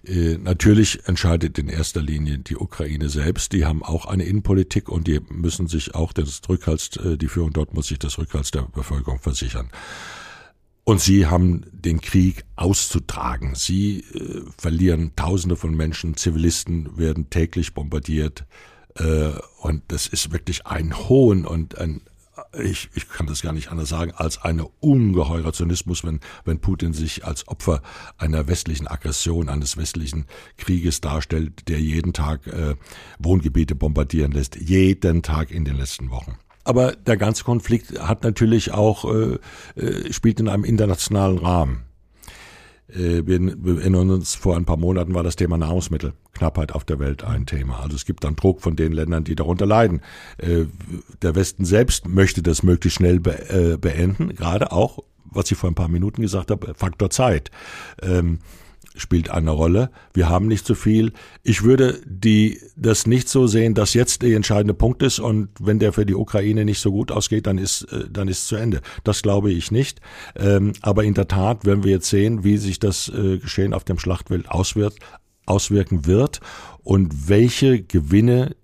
[0.05, 3.53] Äh, natürlich entscheidet in erster Linie die Ukraine selbst.
[3.53, 7.53] Die haben auch eine Innenpolitik und die müssen sich auch des Rückhalts, äh, die Führung
[7.53, 9.71] dort muss sich des Rückhalts der Bevölkerung versichern.
[10.91, 13.55] Und sie haben den Krieg auszutragen.
[13.55, 18.45] Sie äh, verlieren Tausende von Menschen, Zivilisten werden täglich bombardiert.
[18.97, 19.31] Äh,
[19.61, 22.01] und das ist wirklich ein Hohn und ein,
[22.59, 26.93] ich, ich kann das gar nicht anders sagen, als ein ungeheurer Zynismus, wenn, wenn Putin
[26.93, 27.83] sich als Opfer
[28.19, 30.27] einer westlichen Aggression, eines westlichen
[30.57, 32.75] Krieges darstellt, der jeden Tag äh,
[33.21, 36.37] Wohngebiete bombardieren lässt, jeden Tag in den letzten Wochen.
[36.65, 39.39] Aber der ganze Konflikt hat natürlich auch, äh,
[39.77, 41.85] äh, spielt in einem internationalen Rahmen.
[42.89, 47.25] äh, wir erinnern uns, vor ein paar Monaten war das Thema Nahrungsmittelknappheit auf der Welt
[47.25, 47.81] ein Thema.
[47.81, 50.01] Also es gibt dann Druck von den Ländern, die darunter leiden.
[50.39, 50.67] Äh,
[51.23, 55.89] der Westen selbst möchte das möglichst schnell beenden, gerade auch, was ich vor ein paar
[55.89, 57.51] Minuten gesagt habe, Faktor Zeit.
[58.03, 58.41] Ähm,
[58.97, 59.91] spielt eine Rolle.
[60.13, 61.13] Wir haben nicht so viel.
[61.43, 65.79] Ich würde die, das nicht so sehen, dass jetzt der entscheidende Punkt ist und wenn
[65.79, 68.57] der für die Ukraine nicht so gut ausgeht, dann ist, äh, dann ist es zu
[68.57, 68.81] Ende.
[69.05, 70.01] Das glaube ich nicht.
[70.37, 73.85] Ähm, aber in der Tat werden wir jetzt sehen, wie sich das äh, Geschehen auf
[73.85, 74.99] dem Schlachtfeld auswirkt,
[75.47, 76.41] auswirken wird
[76.83, 78.57] und welche Gewinne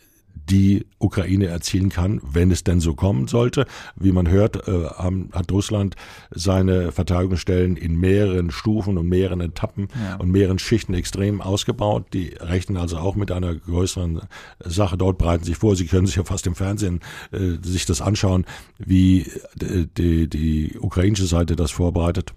[0.49, 3.67] die Ukraine erzielen kann, wenn es denn so kommen sollte.
[3.97, 4.85] Wie man hört, äh,
[5.33, 5.97] hat Russland
[6.31, 10.17] seine Verteidigungsstellen in mehreren Stufen und mehreren Etappen ja.
[10.17, 12.07] und mehreren Schichten extrem ausgebaut.
[12.13, 14.21] Die rechnen also auch mit einer größeren
[14.65, 14.97] Sache.
[14.97, 15.77] Dort bereiten sich vor.
[15.77, 17.01] Sie können sich ja fast im Fernsehen
[17.33, 18.47] äh, sich das anschauen,
[18.79, 22.33] wie die, die, die ukrainische Seite das vorbereitet.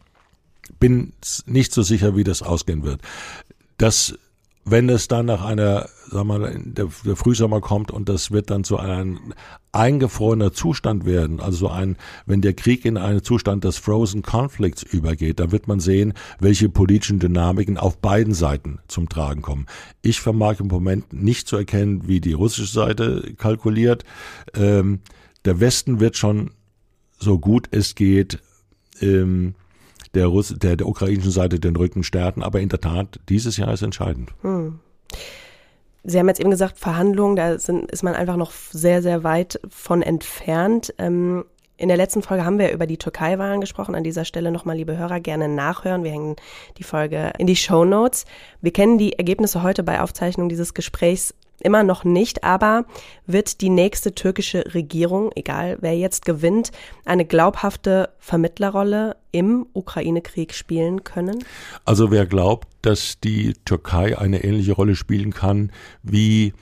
[0.79, 1.13] Bin
[1.45, 3.01] nicht so sicher, wie das ausgehen wird.
[3.77, 4.17] Das
[4.71, 8.63] wenn es dann nach einer, sag mal, der, der Frühsommer kommt und das wird dann
[8.63, 9.33] zu einem
[9.71, 15.39] eingefrorener Zustand werden, also ein, wenn der Krieg in einen Zustand des Frozen Conflicts übergeht,
[15.39, 19.67] dann wird man sehen, welche politischen Dynamiken auf beiden Seiten zum Tragen kommen.
[20.01, 24.03] Ich vermag im Moment nicht zu erkennen, wie die russische Seite kalkuliert.
[24.55, 24.99] Ähm,
[25.45, 26.51] der Westen wird schon
[27.19, 28.39] so gut es geht
[29.01, 29.55] ähm,
[30.13, 32.43] der, Russ der, der ukrainischen Seite den Rücken stärken.
[32.43, 34.31] Aber in der Tat, dieses Jahr ist entscheidend.
[34.41, 34.79] Hm.
[36.03, 39.59] Sie haben jetzt eben gesagt, Verhandlungen, da sind, ist man einfach noch sehr, sehr weit
[39.69, 40.93] von entfernt.
[40.97, 41.45] Ähm,
[41.79, 43.95] in der letzten Folge haben wir über die Türkei-Wahlen gesprochen.
[43.95, 46.03] An dieser Stelle nochmal, liebe Hörer, gerne nachhören.
[46.03, 46.35] Wir hängen
[46.77, 48.25] die Folge in die Show Notes.
[48.61, 52.85] Wir kennen die Ergebnisse heute bei Aufzeichnung dieses Gesprächs immer noch nicht, aber
[53.25, 56.71] wird die nächste türkische Regierung, egal wer jetzt gewinnt,
[57.05, 61.43] eine glaubhafte Vermittlerrolle im Ukraine-Krieg spielen können?
[61.85, 65.71] Also wer glaubt, dass die Türkei eine ähnliche Rolle spielen kann
[66.03, 66.53] wie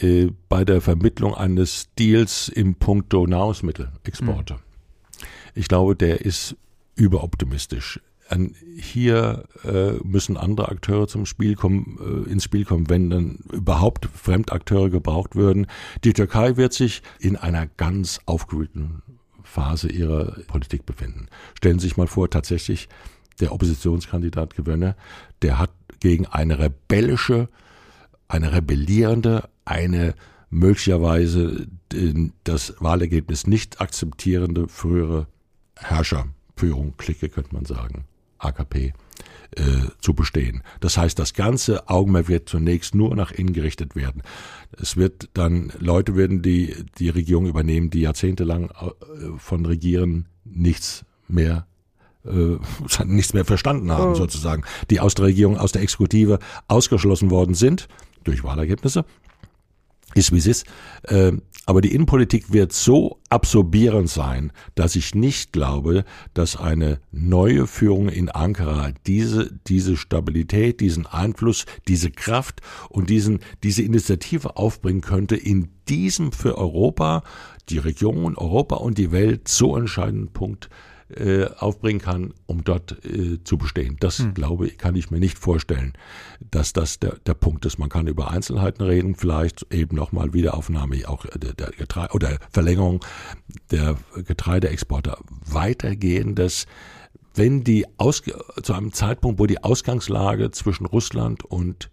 [0.00, 4.54] äh, bei der Vermittlung eines Deals im Punkto Nahrungsmittelexporte.
[4.54, 4.58] Mhm.
[5.54, 6.56] Ich glaube, der ist
[6.94, 8.00] überoptimistisch
[8.76, 14.06] hier äh, müssen andere Akteure zum Spiel kommen, äh, ins Spiel kommen, wenn dann überhaupt
[14.06, 15.66] Fremdakteure gebraucht würden.
[16.04, 19.02] Die Türkei wird sich in einer ganz aufgewühlten
[19.42, 21.28] Phase ihrer Politik befinden.
[21.56, 22.88] Stellen Sie sich mal vor, tatsächlich
[23.40, 24.94] der Oppositionskandidat gewönne,
[25.42, 25.70] der hat
[26.00, 27.48] gegen eine rebellische,
[28.28, 30.14] eine rebellierende, eine
[30.50, 31.66] möglicherweise
[32.44, 35.26] das Wahlergebnis nicht akzeptierende frühere
[35.76, 38.04] Herrscherführung, Clique könnte man sagen,
[38.38, 38.92] AKP
[39.56, 39.62] äh,
[40.00, 40.62] zu bestehen.
[40.80, 44.22] Das heißt, das ganze Augenmerk wird zunächst nur nach innen gerichtet werden.
[44.80, 51.04] Es wird dann Leute werden die die Regierung übernehmen, die jahrzehntelang äh, von Regieren nichts
[51.28, 51.66] mehr
[52.24, 52.58] äh,
[53.04, 54.14] nichts mehr verstanden haben, oh.
[54.14, 57.88] sozusagen, die aus der Regierung, aus der Exekutive ausgeschlossen worden sind
[58.24, 59.04] durch Wahlergebnisse
[60.18, 60.66] ist wie es ist.
[61.04, 61.32] Äh,
[61.68, 68.08] aber die Innenpolitik wird so absorbierend sein, dass ich nicht glaube, dass eine neue Führung
[68.08, 75.36] in Ankara diese, diese Stabilität, diesen Einfluss, diese Kraft und diesen, diese Initiative aufbringen könnte,
[75.36, 77.22] in diesem für Europa,
[77.68, 80.70] die Region, Europa und die Welt so entscheidenden Punkt
[81.14, 83.96] äh, aufbringen kann, um dort äh, zu bestehen.
[84.00, 84.34] Das hm.
[84.34, 85.94] glaube ich, kann ich mir nicht vorstellen,
[86.50, 87.78] dass das der, der Punkt ist.
[87.78, 93.04] Man kann über Einzelheiten reden, vielleicht eben nochmal Wiederaufnahme auch der, der Getreide oder Verlängerung
[93.70, 96.66] der Getreideexporte weitergehendes
[97.34, 98.22] wenn die Aus,
[98.62, 101.88] zu einem Zeitpunkt, wo die Ausgangslage zwischen Russland und,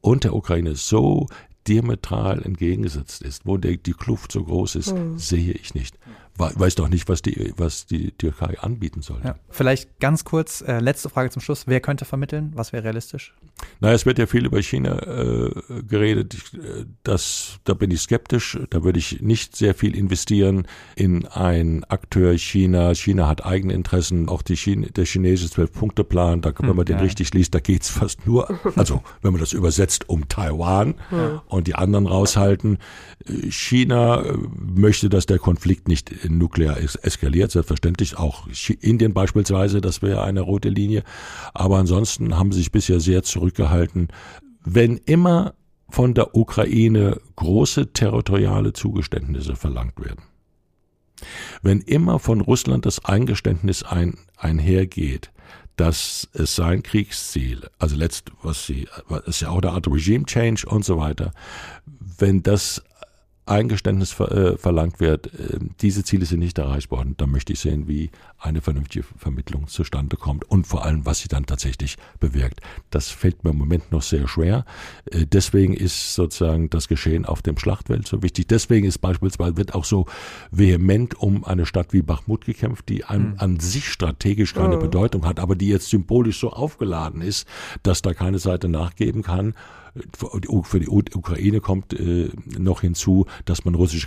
[0.00, 1.26] und der Ukraine so
[1.66, 5.18] diametral entgegengesetzt ist, wo der, die Kluft so groß ist, hm.
[5.18, 5.98] sehe ich nicht
[6.40, 9.20] weiß doch nicht, was die, was die Türkei anbieten soll.
[9.24, 9.36] Ja.
[9.50, 11.66] Vielleicht ganz kurz, äh, letzte Frage zum Schluss.
[11.66, 12.52] Wer könnte vermitteln?
[12.54, 13.34] Was wäre realistisch?
[13.80, 15.50] Na, es wird ja viel über China äh,
[15.86, 16.34] geredet.
[16.54, 18.58] Äh, das, da bin ich skeptisch.
[18.70, 20.66] Da würde ich nicht sehr viel investieren
[20.96, 22.94] in ein Akteur China.
[22.94, 24.28] China hat eigene Interessen.
[24.28, 27.02] Auch die Chine, der chinesische Zwölf-Punkte-Plan, da, wenn man hm, den ja.
[27.02, 31.42] richtig liest, da geht's fast nur, also wenn man das übersetzt, um Taiwan ja.
[31.46, 32.78] und die anderen raushalten.
[33.50, 38.46] China äh, möchte, dass der Konflikt nicht nuklear eskaliert, selbstverständlich auch
[38.80, 41.02] Indien beispielsweise, das wäre eine rote Linie.
[41.54, 44.08] Aber ansonsten haben sie sich bisher sehr zurückgehalten.
[44.64, 45.54] Wenn immer
[45.88, 50.22] von der Ukraine große territoriale Zugeständnisse verlangt werden,
[51.62, 55.30] wenn immer von Russland das Eingeständnis ein, einhergeht,
[55.76, 58.86] dass es sein Kriegsziel, also letzt, was sie,
[59.26, 61.32] ist ja auch eine Art Regime Change und so weiter,
[62.18, 62.82] wenn das
[63.50, 67.14] Eingeständnis ver, äh, verlangt wird, äh, diese Ziele sind nicht erreicht worden.
[67.16, 71.28] Da möchte ich sehen, wie eine vernünftige Vermittlung zustande kommt und vor allem, was sie
[71.28, 72.60] dann tatsächlich bewirkt.
[72.90, 74.64] Das fällt mir im Moment noch sehr schwer.
[75.10, 78.46] Äh, deswegen ist sozusagen das Geschehen auf dem Schlachtfeld so wichtig.
[78.48, 80.06] Deswegen ist beispielsweise wird auch so
[80.50, 83.34] vehement um eine Stadt wie Bachmut gekämpft, die an, mhm.
[83.38, 84.80] an sich strategisch keine oh.
[84.80, 87.46] Bedeutung hat, aber die jetzt symbolisch so aufgeladen ist,
[87.82, 89.54] dass da keine Seite nachgeben kann.
[90.16, 94.06] Für die Ukraine kommt äh, noch hinzu, dass man russische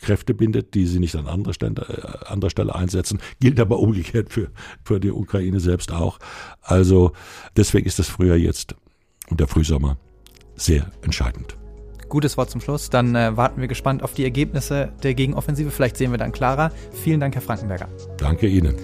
[0.00, 3.20] Kräfte bindet, die sie nicht an anderer Stelle, äh, anderer Stelle einsetzen.
[3.40, 4.50] Gilt aber umgekehrt für,
[4.84, 6.18] für die Ukraine selbst auch.
[6.62, 7.12] Also
[7.56, 8.74] deswegen ist das Frühjahr jetzt
[9.28, 9.96] und der Frühsommer
[10.56, 11.56] sehr entscheidend.
[12.08, 12.90] Gutes Wort zum Schluss.
[12.90, 15.70] Dann äh, warten wir gespannt auf die Ergebnisse der Gegenoffensive.
[15.70, 16.70] Vielleicht sehen wir dann klarer.
[16.92, 17.88] Vielen Dank, Herr Frankenberger.
[18.18, 18.76] Danke Ihnen.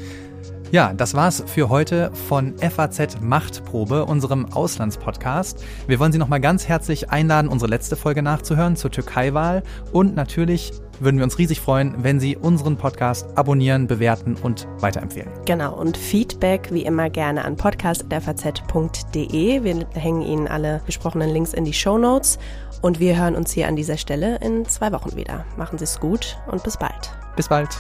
[0.73, 5.65] Ja, das war's für heute von FAZ Machtprobe, unserem Auslandspodcast.
[5.89, 9.65] Wir wollen Sie nochmal ganz herzlich einladen, unsere letzte Folge nachzuhören zur Türkei-Wahl.
[9.91, 15.29] Und natürlich würden wir uns riesig freuen, wenn Sie unseren Podcast abonnieren, bewerten und weiterempfehlen.
[15.45, 19.65] Genau, und Feedback wie immer gerne an podcast.faz.de.
[19.65, 22.39] Wir hängen Ihnen alle besprochenen Links in die Show Notes.
[22.81, 25.45] Und wir hören uns hier an dieser Stelle in zwei Wochen wieder.
[25.57, 27.11] Machen Sie es gut und bis bald.
[27.35, 27.71] Bis bald.